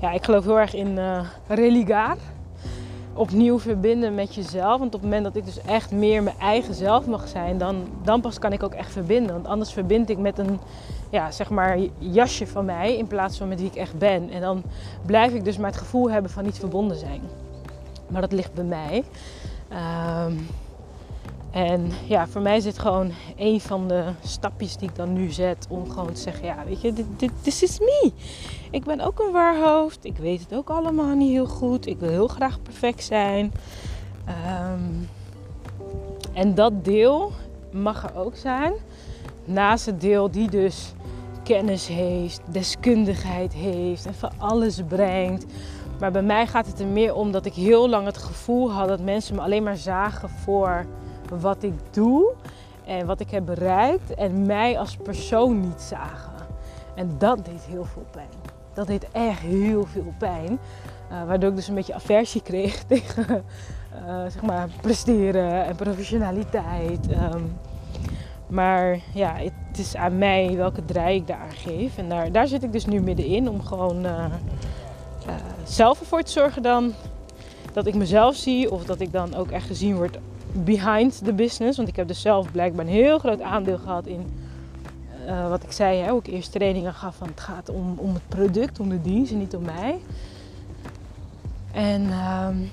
ja, 0.00 0.12
ik 0.12 0.24
geloof 0.24 0.44
heel 0.44 0.58
erg 0.58 0.74
in 0.74 0.96
uh, 0.96 1.20
opnieuw 3.16 3.58
verbinden 3.58 4.14
met 4.14 4.34
jezelf. 4.34 4.78
Want 4.78 4.94
op 4.94 5.00
het 5.00 5.02
moment 5.02 5.24
dat 5.24 5.36
ik 5.36 5.44
dus 5.44 5.60
echt 5.60 5.90
meer 5.90 6.22
mijn 6.22 6.38
eigen 6.38 6.74
zelf 6.74 7.06
mag 7.06 7.28
zijn, 7.28 7.58
dan, 7.58 7.76
dan 8.02 8.20
pas 8.20 8.38
kan 8.38 8.52
ik 8.52 8.62
ook 8.62 8.74
echt 8.74 8.92
verbinden. 8.92 9.32
Want 9.32 9.46
anders 9.46 9.72
verbind 9.72 10.10
ik 10.10 10.18
met 10.18 10.38
een 10.38 10.60
ja, 11.10 11.30
zeg 11.30 11.50
maar 11.50 11.78
jasje 11.98 12.46
van 12.46 12.64
mij 12.64 12.96
in 12.96 13.06
plaats 13.06 13.38
van 13.38 13.48
met 13.48 13.60
wie 13.60 13.68
ik 13.68 13.76
echt 13.76 13.98
ben. 13.98 14.30
En 14.30 14.40
dan 14.40 14.62
blijf 15.06 15.32
ik 15.32 15.44
dus 15.44 15.58
maar 15.58 15.70
het 15.70 15.78
gevoel 15.78 16.10
hebben 16.10 16.30
van 16.30 16.44
niet 16.44 16.58
verbonden 16.58 16.96
zijn. 16.96 17.20
Maar 18.08 18.20
dat 18.20 18.32
ligt 18.32 18.54
bij 18.54 18.64
mij. 18.64 19.04
Um, 20.28 20.46
en 21.56 21.90
ja, 22.06 22.26
voor 22.26 22.40
mij 22.40 22.56
is 22.56 22.64
dit 22.64 22.78
gewoon 22.78 23.12
een 23.36 23.60
van 23.60 23.88
de 23.88 24.04
stapjes 24.24 24.76
die 24.76 24.88
ik 24.88 24.96
dan 24.96 25.12
nu 25.12 25.30
zet 25.30 25.66
om 25.68 25.90
gewoon 25.90 26.12
te 26.12 26.20
zeggen, 26.20 26.46
ja, 26.46 26.56
weet 26.66 26.80
je, 26.80 26.92
dit, 27.16 27.62
is 27.62 27.78
me. 27.78 28.12
Ik 28.76 28.84
ben 28.84 29.00
ook 29.00 29.18
een 29.18 29.32
waarhoofd. 29.32 30.04
Ik 30.04 30.16
weet 30.16 30.40
het 30.40 30.54
ook 30.54 30.70
allemaal 30.70 31.14
niet 31.14 31.30
heel 31.30 31.46
goed. 31.46 31.86
Ik 31.86 31.98
wil 31.98 32.08
heel 32.08 32.28
graag 32.28 32.62
perfect 32.62 33.04
zijn. 33.04 33.52
Um, 34.28 35.08
en 36.32 36.54
dat 36.54 36.84
deel 36.84 37.32
mag 37.70 38.04
er 38.04 38.16
ook 38.16 38.36
zijn. 38.36 38.72
Naast 39.44 39.86
het 39.86 40.00
deel 40.00 40.30
die 40.30 40.50
dus 40.50 40.92
kennis 41.42 41.86
heeft, 41.86 42.40
deskundigheid 42.50 43.52
heeft 43.52 44.06
en 44.06 44.14
van 44.14 44.30
alles 44.38 44.82
brengt. 44.88 45.44
Maar 46.00 46.10
bij 46.10 46.22
mij 46.22 46.46
gaat 46.46 46.66
het 46.66 46.80
er 46.80 46.86
meer 46.86 47.14
om 47.14 47.32
dat 47.32 47.46
ik 47.46 47.54
heel 47.54 47.88
lang 47.88 48.06
het 48.06 48.18
gevoel 48.18 48.72
had 48.72 48.88
dat 48.88 49.00
mensen 49.00 49.34
me 49.34 49.40
alleen 49.40 49.62
maar 49.62 49.76
zagen 49.76 50.28
voor 50.28 50.86
wat 51.40 51.62
ik 51.62 51.74
doe 51.90 52.32
en 52.84 53.06
wat 53.06 53.20
ik 53.20 53.30
heb 53.30 53.46
bereikt 53.46 54.14
en 54.14 54.46
mij 54.46 54.78
als 54.78 54.96
persoon 54.96 55.60
niet 55.60 55.80
zagen. 55.80 56.46
En 56.94 57.14
dat 57.18 57.44
deed 57.44 57.62
heel 57.68 57.84
veel 57.84 58.06
pijn. 58.10 58.45
Dat 58.76 58.86
deed 58.86 59.06
echt 59.12 59.40
heel 59.40 59.86
veel 59.86 60.14
pijn. 60.18 60.58
waardoor 61.26 61.50
ik 61.50 61.56
dus 61.56 61.68
een 61.68 61.74
beetje 61.74 61.94
aversie 61.94 62.42
kreeg 62.42 62.82
tegen 62.88 63.44
zeg 64.28 64.42
maar 64.42 64.68
presteren 64.80 65.64
en 65.64 65.76
professionaliteit. 65.76 67.08
Ehm, 67.08 67.42
maar 68.46 68.98
ja, 69.14 69.34
het 69.36 69.78
is 69.78 69.96
aan 69.96 70.18
mij 70.18 70.56
welke 70.56 70.84
draai 70.84 71.16
ik 71.16 71.26
daar 71.26 71.50
geef. 71.50 71.98
En 71.98 72.08
daar, 72.08 72.32
daar 72.32 72.46
zit 72.46 72.62
ik 72.62 72.72
dus 72.72 72.86
nu 72.86 73.00
middenin 73.00 73.48
om 73.48 73.62
gewoon 73.62 74.04
uh, 74.04 74.24
zelf 75.64 76.00
ervoor 76.00 76.22
te 76.22 76.32
zorgen 76.32 76.62
dan 76.62 76.92
dat 77.72 77.86
ik 77.86 77.94
mezelf 77.94 78.34
zie. 78.34 78.70
Of 78.70 78.84
dat 78.84 79.00
ik 79.00 79.12
dan 79.12 79.34
ook 79.34 79.50
echt 79.50 79.66
gezien 79.66 79.96
word 79.96 80.18
behind 80.52 81.24
the 81.24 81.32
business. 81.32 81.76
Want 81.76 81.88
ik 81.88 81.96
heb 81.96 82.08
dus 82.08 82.20
zelf 82.20 82.50
blijkbaar 82.50 82.84
een 82.84 82.92
heel 82.92 83.18
groot 83.18 83.40
aandeel 83.40 83.78
gehad 83.78 84.06
in 84.06 84.26
uh, 85.26 85.48
wat 85.48 85.62
ik 85.62 85.72
zei. 85.72 86.00
Hè, 86.00 86.10
ook 86.12 86.26
eerst 86.26 86.52
trainingen 86.52 86.94
gaf 86.94 87.16
van 87.16 87.28
het 87.28 87.40
gaat 87.40 87.68
om, 87.68 87.94
om 87.96 88.14
het 88.14 88.28
product, 88.28 88.80
om 88.80 88.88
de 88.88 89.02
dienst 89.02 89.32
en 89.32 89.38
niet 89.38 89.56
om 89.56 89.64
mij. 89.64 89.98
En 91.72 92.02
um, 92.02 92.70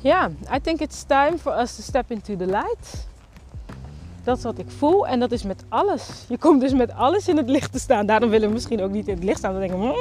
ja, 0.00 0.30
I 0.54 0.60
think 0.60 0.80
it's 0.80 1.02
time 1.02 1.38
for 1.38 1.60
us 1.60 1.76
to 1.76 1.82
step 1.82 2.10
into 2.10 2.36
the 2.36 2.46
light. 2.46 3.08
Dat 4.24 4.36
is 4.36 4.42
wat 4.42 4.58
ik 4.58 4.70
voel 4.70 5.06
en 5.06 5.20
dat 5.20 5.32
is 5.32 5.42
met 5.42 5.64
alles. 5.68 6.24
Je 6.28 6.38
komt 6.38 6.60
dus 6.60 6.72
met 6.72 6.92
alles 6.92 7.28
in 7.28 7.36
het 7.36 7.48
licht 7.48 7.72
te 7.72 7.78
staan. 7.78 8.06
Daarom 8.06 8.30
willen 8.30 8.48
we 8.48 8.54
misschien 8.54 8.82
ook 8.82 8.90
niet 8.90 9.08
in 9.08 9.14
het 9.14 9.24
licht 9.24 9.38
staan. 9.38 9.52
Dan 9.52 9.60
denken 9.60 9.78
mm. 9.78 9.94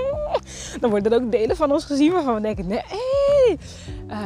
dan 0.79 0.89
worden 0.89 1.11
er 1.11 1.21
ook 1.21 1.31
delen 1.31 1.55
van 1.55 1.71
ons 1.71 1.85
gezien 1.85 2.11
waarvan 2.11 2.35
we 2.35 2.41
denken, 2.41 2.67
nee. 2.67 3.57
Uh, 4.07 4.17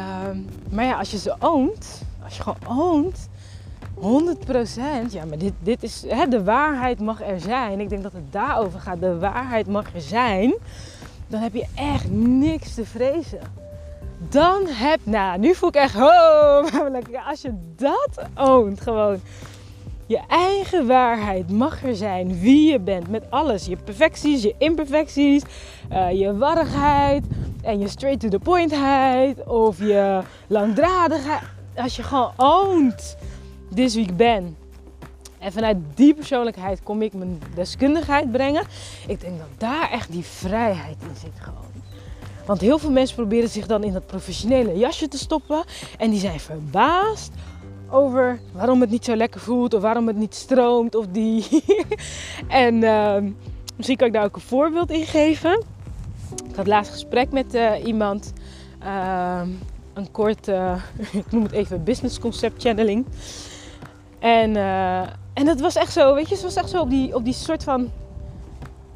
maar 0.70 0.86
ja, 0.86 0.98
als 0.98 1.12
je 1.12 1.18
ze 1.18 1.36
oont, 1.40 2.02
als 2.24 2.38
je 2.38 2.44
gewoon 2.44 2.80
oont, 2.80 3.30
100%, 4.04 5.12
ja, 5.12 5.26
maar 5.26 5.38
dit, 5.38 5.54
dit 5.60 5.84
is, 5.84 6.04
hè, 6.08 6.28
de 6.28 6.44
waarheid 6.44 7.00
mag 7.00 7.22
er 7.22 7.40
zijn. 7.40 7.80
Ik 7.80 7.90
denk 7.90 8.04
dat 8.04 8.14
het 8.14 8.32
daarover 8.32 8.80
gaat. 8.80 9.00
De 9.00 9.20
waarheid 9.20 9.68
mag 9.68 9.94
er 9.94 10.02
zijn. 10.02 10.54
Dan 11.28 11.42
heb 11.42 11.54
je 11.54 11.66
echt 11.76 12.12
niks 12.12 12.74
te 12.74 12.86
vrezen. 12.86 13.40
Dan 14.30 14.62
heb, 14.68 15.00
nou, 15.04 15.40
nu 15.40 15.56
voel 15.56 15.70
ik 15.70 15.76
echt, 15.76 15.96
oh, 15.96 16.64
als 17.30 17.42
je 17.42 17.54
dat 17.76 18.28
oont, 18.36 18.82
gewoon 18.82 19.20
je 20.06 20.20
eigen 20.28 20.88
waarheid 20.88 21.52
mag 21.52 21.84
er 21.84 21.96
zijn, 21.96 22.40
wie 22.40 22.72
je 22.72 22.80
bent, 22.80 23.10
met 23.10 23.24
alles. 23.30 23.66
Je 23.66 23.76
perfecties, 23.76 24.44
je 24.44 24.56
imperfecties, 24.58 25.44
uh, 25.92 26.12
je 26.12 26.38
warrigheid 26.38 27.26
en 27.62 27.80
je 27.80 27.88
straight 27.88 28.20
to 28.20 28.28
the 28.28 28.40
pointheid 28.40 29.48
of 29.48 29.80
je 29.80 30.22
langdradigheid. 30.48 31.42
Als 31.76 31.96
je 31.96 32.04
gewoon 32.04 32.32
oont 32.38 33.18
wie 33.74 33.98
ik 33.98 34.18
ben. 34.18 34.56
En 35.44 35.52
vanuit 35.52 35.78
die 35.94 36.14
persoonlijkheid 36.14 36.84
kom 36.84 37.02
ik 37.02 37.14
mijn 37.14 37.42
deskundigheid 37.56 38.32
brengen. 38.32 38.64
Ik 39.08 39.22
denk 39.22 39.38
dat 39.38 39.48
daar 39.58 39.92
echt 39.92 40.12
die 40.12 40.24
vrijheid 40.24 40.96
in 41.02 41.16
zit 41.22 41.40
gewoon. 41.40 41.72
Want 42.46 42.62
heel 42.62 42.78
veel 42.78 42.92
mensen 42.92 43.16
proberen 43.16 43.50
zich 43.50 43.68
dan 43.68 43.84
in 43.84 43.94
dat 43.94 44.06
professionele 44.06 44.78
jasje 44.78 45.08
te 45.08 45.18
stoppen. 45.18 45.64
En 45.98 46.10
die 46.10 46.20
zijn 46.20 46.40
verbaasd 46.40 47.32
over 47.90 48.40
waarom 48.52 48.82
het 48.82 48.90
niet 48.90 49.06
zo 49.06 49.16
lekker 49.16 49.42
voelt 49.42 49.74
of 49.74 49.82
waarom 49.82 50.08
het 50.08 50.18
niet 50.18 50.36
stroomt 50.36 50.96
of 50.96 51.06
die. 51.12 51.46
en 52.48 52.76
uh, 52.76 53.18
misschien 53.76 53.98
kan 53.98 54.08
ik 54.08 54.14
daar 54.14 54.26
ook 54.26 54.36
een 54.36 54.42
voorbeeld 54.42 54.92
in 54.92 55.06
geven. 55.06 55.64
Ik 56.50 56.56
had 56.56 56.68
laatst 56.68 56.92
gesprek 56.92 57.32
met 57.32 57.56
uh, 57.56 57.72
iemand. 57.86 58.34
Uh, 58.84 59.42
een 59.94 60.12
kort, 60.12 60.48
ik 61.12 61.32
noem 61.32 61.44
het 61.44 61.52
even 61.52 61.84
business 61.84 62.20
concept 62.20 62.62
channeling. 62.62 63.06
En, 64.24 64.56
eh, 64.56 65.00
en 65.34 65.46
dat 65.46 65.60
was 65.60 65.76
echt 65.76 65.94
zo, 65.94 66.14
weet 66.14 66.30
je, 66.30 66.36
ze 66.36 66.44
was 66.44 66.56
echt 66.56 66.70
zo 66.70 66.82
op 66.82 66.90
die, 66.90 67.16
op 67.16 67.24
die 67.24 67.34
soort 67.34 67.64
van 67.64 67.92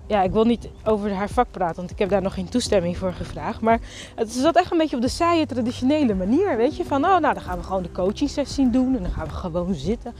ja, 0.05 0.23
ik 0.23 0.31
wil 0.31 0.43
niet 0.43 0.69
over 0.83 1.13
haar 1.13 1.29
vak 1.29 1.47
praten, 1.51 1.75
want 1.75 1.91
ik 1.91 1.99
heb 1.99 2.09
daar 2.09 2.21
nog 2.21 2.33
geen 2.33 2.49
toestemming 2.49 2.97
voor 2.97 3.13
gevraagd. 3.13 3.61
Maar 3.61 3.79
het 4.15 4.31
zat 4.31 4.55
echt 4.55 4.71
een 4.71 4.77
beetje 4.77 4.95
op 4.95 5.01
de 5.01 5.07
saaie, 5.07 5.45
traditionele 5.45 6.13
manier. 6.13 6.57
Weet 6.57 6.77
je, 6.77 6.85
van 6.85 7.05
oh, 7.05 7.17
nou 7.17 7.33
dan 7.33 7.41
gaan 7.41 7.57
we 7.57 7.63
gewoon 7.63 7.83
de 7.83 7.91
coaching 7.91 8.29
sessie 8.29 8.69
doen 8.69 8.95
en 8.95 9.01
dan 9.01 9.11
gaan 9.11 9.27
we 9.27 9.33
gewoon 9.33 9.73
zitten. 9.73 10.13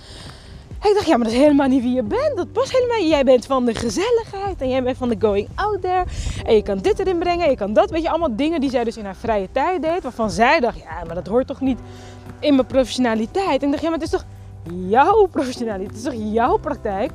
En 0.80 0.89
ik 0.89 0.96
dacht, 0.96 1.08
ja, 1.08 1.17
maar 1.17 1.26
dat 1.26 1.36
is 1.36 1.41
helemaal 1.41 1.67
niet 1.67 1.82
wie 1.82 1.93
je 1.93 2.04
bent. 2.04 2.36
Dat 2.36 2.52
past 2.52 2.72
helemaal 2.72 2.98
niet. 2.98 3.10
Jij 3.10 3.24
bent 3.24 3.46
van 3.46 3.65
de 3.65 3.76
gezelligheid 3.76 4.62
en 4.62 4.70
jij 4.70 4.84
bent 4.84 4.98
van 4.98 5.10
de 5.10 5.15
going 5.20 5.48
out 5.56 5.82
there. 5.82 6.04
En 6.46 6.56
je 6.56 6.63
kan 6.63 6.78
dit 6.78 7.00
erin 7.00 7.17
brengen, 7.17 7.46
en 7.46 7.50
je 7.50 7.58
kan 7.58 7.74
dat. 7.74 7.89
Weet 7.89 8.02
je, 8.02 8.10
allemaal 8.10 8.36
dingen 8.36 8.62
die 8.62 8.70
zij 8.70 8.84
dus 8.84 8.98
in 8.98 9.06
haar 9.06 9.15
vrije 9.15 9.48
tijd 9.52 9.82
deed. 9.82 10.04
Waarvan 10.04 10.32
zij 10.32 10.60
dacht, 10.60 10.78
ja, 10.78 11.04
maar 11.06 11.15
dat 11.15 11.28
hoort 11.28 11.48
toch 11.48 11.62
niet 11.62 11.80
in 12.39 12.56
mijn 12.56 12.67
professionaliteit. 12.67 13.62
En 13.62 13.65
ik 13.65 13.72
dacht, 13.72 13.84
ja, 13.84 13.89
maar 13.89 14.00
het 14.00 14.08
is 14.08 14.13
toch 14.13 14.26
jouw 14.88 15.26
professionaliteit? 15.26 15.90
Het 15.90 15.98
is 15.98 16.04
toch 16.04 16.34
jouw 16.34 16.58
praktijk? 16.58 17.12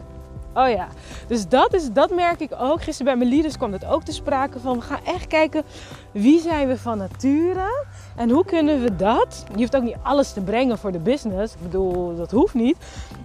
Oh 0.54 0.68
ja, 0.68 0.88
dus 1.26 1.48
dat, 1.48 1.74
is, 1.74 1.92
dat 1.92 2.14
merk 2.14 2.40
ik 2.40 2.50
ook. 2.58 2.82
Gisteren 2.82 3.12
bij 3.12 3.16
mijn 3.16 3.34
leaders 3.34 3.56
kwam 3.56 3.72
het 3.72 3.84
ook 3.84 4.02
te 4.02 4.12
sprake 4.12 4.60
van. 4.60 4.78
We 4.78 4.84
gaan 4.84 5.04
echt 5.04 5.26
kijken 5.26 5.62
wie 6.12 6.40
zijn 6.40 6.68
we 6.68 6.78
van 6.78 6.98
nature 6.98 7.84
en 8.16 8.30
hoe 8.30 8.44
kunnen 8.44 8.82
we 8.82 8.96
dat. 8.96 9.44
Je 9.50 9.58
hoeft 9.58 9.76
ook 9.76 9.82
niet 9.82 9.96
alles 10.02 10.32
te 10.32 10.40
brengen 10.40 10.78
voor 10.78 10.92
de 10.92 10.98
business. 10.98 11.54
Ik 11.54 11.62
bedoel, 11.62 12.16
dat 12.16 12.30
hoeft 12.30 12.54
niet. 12.54 12.76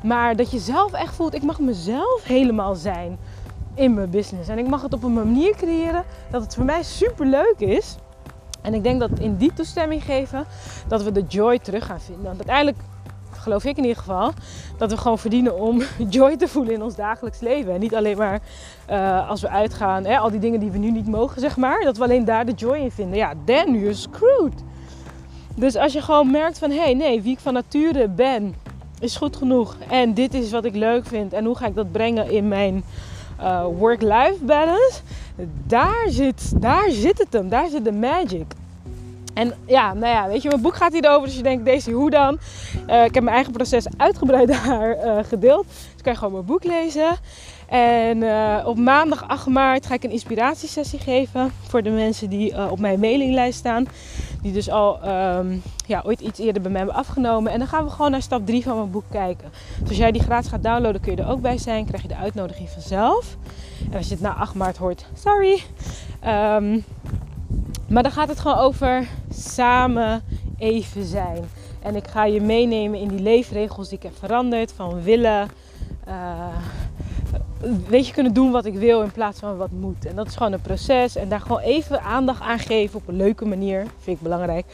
Maar 0.04 0.36
dat 0.36 0.52
je 0.52 0.60
zelf 0.60 0.94
echt 0.94 1.16
voelt, 1.16 1.34
ik 1.34 1.44
mag 1.44 1.60
mezelf 1.60 2.24
helemaal 2.24 2.76
zijn 2.76 3.18
in 3.74 3.94
mijn 3.94 4.10
business. 4.10 4.50
En 4.50 4.58
ik 4.58 4.68
mag 4.68 4.82
het 4.82 4.94
op 4.94 5.04
een 5.04 5.14
manier 5.14 5.56
creëren 5.56 6.04
dat 6.32 6.42
het 6.42 6.56
voor 6.56 6.66
mij 6.66 6.84
super 6.84 7.26
leuk 7.26 7.56
is. 7.58 7.96
En 8.62 8.74
ik 8.74 8.84
denk 8.84 9.00
dat 9.00 9.10
in 9.20 9.38
die 9.38 9.54
toestemming 9.54 10.04
geven, 10.04 10.46
dat 10.88 11.04
we 11.04 11.12
de 11.12 11.26
joy 11.28 11.60
terug 11.60 11.86
gaan 11.86 12.02
vinden. 12.02 12.24
Want 12.24 12.38
uiteindelijk 12.38 12.78
geloof 13.48 13.66
ik 13.66 13.78
in 13.78 13.84
ieder 13.84 13.98
geval, 13.98 14.32
dat 14.78 14.92
we 14.92 14.98
gewoon 14.98 15.20
verdienen 15.20 15.60
om 15.60 15.82
joy 16.10 16.38
te 16.38 16.48
voelen 16.48 16.74
in 16.74 16.84
ons 16.84 16.96
dagelijks 16.96 17.40
leven. 17.40 17.74
En 17.74 17.80
niet 17.80 17.96
alleen 17.96 18.18
maar 18.18 18.40
uh, 18.90 19.30
als 19.30 19.42
we 19.42 19.50
uitgaan, 19.50 20.06
hè, 20.06 20.18
al 20.18 20.32
die 20.32 20.40
dingen 20.40 20.60
die 20.60 20.72
we 20.72 20.78
nu 20.78 20.92
niet 20.92 21.08
mogen, 21.08 21.42
zeg 21.42 21.58
maar, 21.58 21.82
dat 21.82 21.98
we 21.98 22.04
alleen 22.04 22.26
daar 22.26 22.46
de 22.46 22.54
joy 22.54 22.78
in 22.78 22.92
vinden. 22.92 23.18
Ja, 23.18 23.34
then 23.46 23.74
you're 23.74 23.94
screwed. 23.94 24.64
Dus 25.56 25.76
als 25.76 25.94
je 25.94 26.02
gewoon 26.02 26.32
merkt 26.32 26.60
van, 26.60 26.70
hé, 26.70 26.78
hey, 26.78 26.94
nee, 26.94 27.22
wie 27.22 27.32
ik 27.32 27.40
van 27.40 27.54
nature 27.54 28.08
ben, 28.08 28.56
is 29.00 29.16
goed 29.16 29.36
genoeg. 29.36 29.76
En 29.90 30.14
dit 30.14 30.34
is 30.34 30.52
wat 30.52 30.66
ik 30.66 30.76
leuk 30.76 31.06
vind. 31.06 31.34
En 31.34 31.46
hoe 31.46 31.56
ga 31.56 31.66
ik 31.66 31.76
dat 31.76 31.92
brengen 31.92 32.32
in 32.32 32.48
mijn 32.48 32.84
uh, 33.40 33.66
work-life 33.78 34.38
balance? 34.42 35.02
Daar 35.64 36.06
zit, 36.08 36.62
daar 36.62 36.90
zit 36.90 37.18
het 37.18 37.34
hem. 37.34 37.50
Daar 37.50 37.70
zit 37.70 37.86
de 37.86 37.92
magic. 37.92 38.46
En 39.38 39.54
ja, 39.66 39.94
nou 39.94 40.14
ja, 40.14 40.28
weet 40.28 40.42
je, 40.42 40.50
mijn 40.50 40.62
boek 40.62 40.76
gaat 40.76 40.94
hierover. 40.94 41.28
Dus 41.28 41.36
je 41.36 41.44
denkt, 41.44 41.66
deze 41.66 41.92
hoe 41.92 42.10
dan? 42.10 42.40
Uh, 42.90 43.04
ik 43.04 43.14
heb 43.14 43.24
mijn 43.24 43.36
eigen 43.36 43.54
proces 43.54 43.86
uitgebreid 43.98 44.48
daar 44.66 45.06
uh, 45.06 45.24
gedeeld. 45.24 45.66
Dus 45.68 46.02
kan 46.02 46.12
je 46.12 46.18
gewoon 46.18 46.34
mijn 46.34 46.46
boek 46.46 46.64
lezen. 46.64 47.16
En 47.68 48.18
uh, 48.22 48.64
op 48.66 48.78
maandag 48.78 49.28
8 49.28 49.48
maart 49.48 49.86
ga 49.86 49.94
ik 49.94 50.04
een 50.04 50.12
inspiratiesessie 50.12 51.00
geven 51.00 51.52
voor 51.68 51.84
de 51.84 51.90
mensen 51.90 52.30
die 52.30 52.72
op 52.72 52.80
mijn 52.80 53.00
mailinglijst 53.00 53.58
staan. 53.58 53.88
Die 54.42 54.54
dus 54.54 54.70
al 54.70 55.00
um, 55.38 55.62
ja, 55.86 56.02
ooit 56.06 56.20
iets 56.20 56.40
eerder 56.40 56.62
bij 56.62 56.72
mij 56.72 56.82
hebben 56.82 56.98
afgenomen. 56.98 57.52
En 57.52 57.60
dan 57.60 57.68
gaan 57.68 57.84
we 57.84 57.90
gewoon 57.90 58.12
naar 58.12 58.22
stap 58.22 58.46
3 58.46 58.64
van 58.64 58.78
mijn 58.78 58.92
boek 58.92 59.06
kijken. 59.12 59.52
Dus 59.80 59.90
als 59.90 59.98
jij 59.98 60.12
die 60.12 60.22
gratis 60.22 60.50
gaat 60.50 60.64
downloaden, 60.64 61.02
kun 61.02 61.16
je 61.16 61.22
er 61.22 61.30
ook 61.30 61.42
bij 61.42 61.58
zijn. 61.58 61.86
Krijg 61.86 62.02
je 62.02 62.08
de 62.08 62.16
uitnodiging 62.16 62.70
vanzelf. 62.70 63.38
En 63.92 63.98
als 63.98 64.08
je 64.08 64.14
het 64.14 64.24
na 64.24 64.34
8 64.34 64.56
maart 64.56 64.78
hoort, 64.78 65.06
sorry. 65.14 65.62
Um, 66.28 66.84
maar 67.90 68.04
dan 68.04 68.12
gaat 68.12 68.28
het 68.28 68.40
gewoon 68.40 68.58
over 68.58 69.08
samen 69.30 70.22
even 70.58 71.06
zijn. 71.06 71.44
En 71.82 71.96
ik 71.96 72.08
ga 72.08 72.26
je 72.26 72.42
meenemen 72.42 73.00
in 73.00 73.08
die 73.08 73.20
leefregels 73.20 73.90
die 73.90 73.98
ik 73.98 74.04
heb 74.04 74.18
veranderd. 74.18 74.74
Van 74.74 75.02
willen, 75.02 75.48
uh, 76.08 76.48
weet 77.88 78.08
je, 78.08 78.14
kunnen 78.14 78.34
doen 78.34 78.52
wat 78.52 78.66
ik 78.66 78.74
wil 78.74 79.02
in 79.02 79.12
plaats 79.12 79.40
van 79.40 79.58
wat 79.58 79.72
moet. 79.72 80.06
En 80.06 80.16
dat 80.16 80.28
is 80.28 80.36
gewoon 80.36 80.54
een 80.54 80.62
proces. 80.62 81.16
En 81.16 81.30
daar 81.30 81.42
gewoon 81.42 81.60
even 81.60 82.02
aandacht 82.02 82.42
aan 82.42 82.60
geven 82.60 83.00
op 83.00 83.08
een 83.08 83.16
leuke 83.16 83.46
manier. 83.46 83.86
Vind 84.00 84.18
ik 84.18 84.24
belangrijk. 84.24 84.66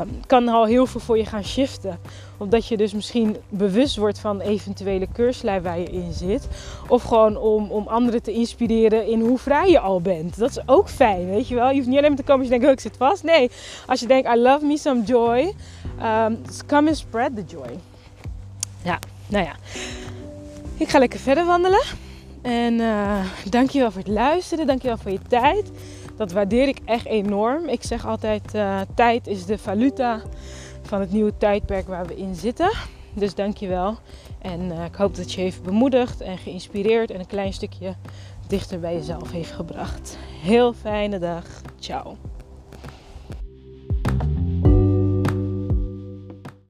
Um, 0.00 0.20
kan 0.26 0.48
al 0.48 0.64
heel 0.64 0.86
veel 0.86 1.00
voor 1.00 1.18
je 1.18 1.24
gaan 1.24 1.44
shiften. 1.44 1.98
Omdat 2.36 2.66
je 2.66 2.76
dus 2.76 2.92
misschien 2.92 3.36
bewust 3.48 3.96
wordt 3.96 4.18
van 4.18 4.40
eventuele 4.40 5.06
keurslijf 5.12 5.62
waar 5.62 5.78
je 5.78 5.90
in 5.90 6.12
zit. 6.12 6.48
Of 6.88 7.02
gewoon 7.02 7.36
om, 7.36 7.70
om 7.70 7.86
anderen 7.86 8.22
te 8.22 8.32
inspireren 8.32 9.06
in 9.06 9.20
hoe 9.20 9.38
vrij 9.38 9.70
je 9.70 9.80
al 9.80 10.00
bent. 10.00 10.38
Dat 10.38 10.50
is 10.50 10.68
ook 10.68 10.88
fijn, 10.88 11.26
weet 11.26 11.48
je 11.48 11.54
wel. 11.54 11.68
Je 11.68 11.74
hoeft 11.74 11.86
niet 11.86 11.96
alleen 11.96 12.08
maar 12.08 12.18
te 12.18 12.24
komen 12.24 12.40
als 12.40 12.52
je 12.52 12.58
denkt, 12.58 12.66
oh, 12.66 12.72
ik 12.72 12.80
zit 12.80 12.96
vast. 12.96 13.22
Nee, 13.22 13.50
als 13.86 14.00
je 14.00 14.06
denkt, 14.06 14.28
I 14.28 14.36
love 14.38 14.64
me 14.64 14.78
some 14.78 15.02
joy. 15.02 15.54
Um, 16.02 16.38
come 16.66 16.88
and 16.88 16.96
spread 16.96 17.36
the 17.36 17.44
joy. 17.46 17.78
Ja, 18.82 18.98
nou 19.26 19.44
ja. 19.44 19.54
Ik 20.76 20.88
ga 20.88 20.98
lekker 20.98 21.18
verder 21.18 21.44
wandelen. 21.44 21.82
En 22.46 22.74
uh, 22.74 23.24
dankjewel 23.50 23.90
voor 23.90 24.02
het 24.02 24.10
luisteren. 24.10 24.66
Dankjewel 24.66 24.96
voor 24.96 25.10
je 25.10 25.18
tijd. 25.28 25.70
Dat 26.16 26.32
waardeer 26.32 26.68
ik 26.68 26.78
echt 26.84 27.06
enorm. 27.06 27.68
Ik 27.68 27.82
zeg 27.82 28.06
altijd, 28.06 28.54
uh, 28.54 28.80
tijd 28.94 29.26
is 29.26 29.46
de 29.46 29.58
valuta 29.58 30.22
van 30.82 31.00
het 31.00 31.12
nieuwe 31.12 31.36
tijdperk 31.38 31.88
waar 31.88 32.06
we 32.06 32.16
in 32.16 32.34
zitten. 32.34 32.70
Dus 33.14 33.34
dankjewel. 33.34 33.96
En 34.38 34.60
uh, 34.60 34.84
ik 34.84 34.94
hoop 34.94 35.16
dat 35.16 35.32
je 35.32 35.40
heeft 35.40 35.62
bemoedigd 35.62 36.20
en 36.20 36.38
geïnspireerd 36.38 37.10
en 37.10 37.20
een 37.20 37.26
klein 37.26 37.52
stukje 37.52 37.94
dichter 38.48 38.80
bij 38.80 38.94
jezelf 38.94 39.30
heeft 39.30 39.52
gebracht. 39.52 40.18
Heel 40.42 40.72
fijne 40.72 41.18
dag. 41.18 41.44
Ciao. 41.78 42.16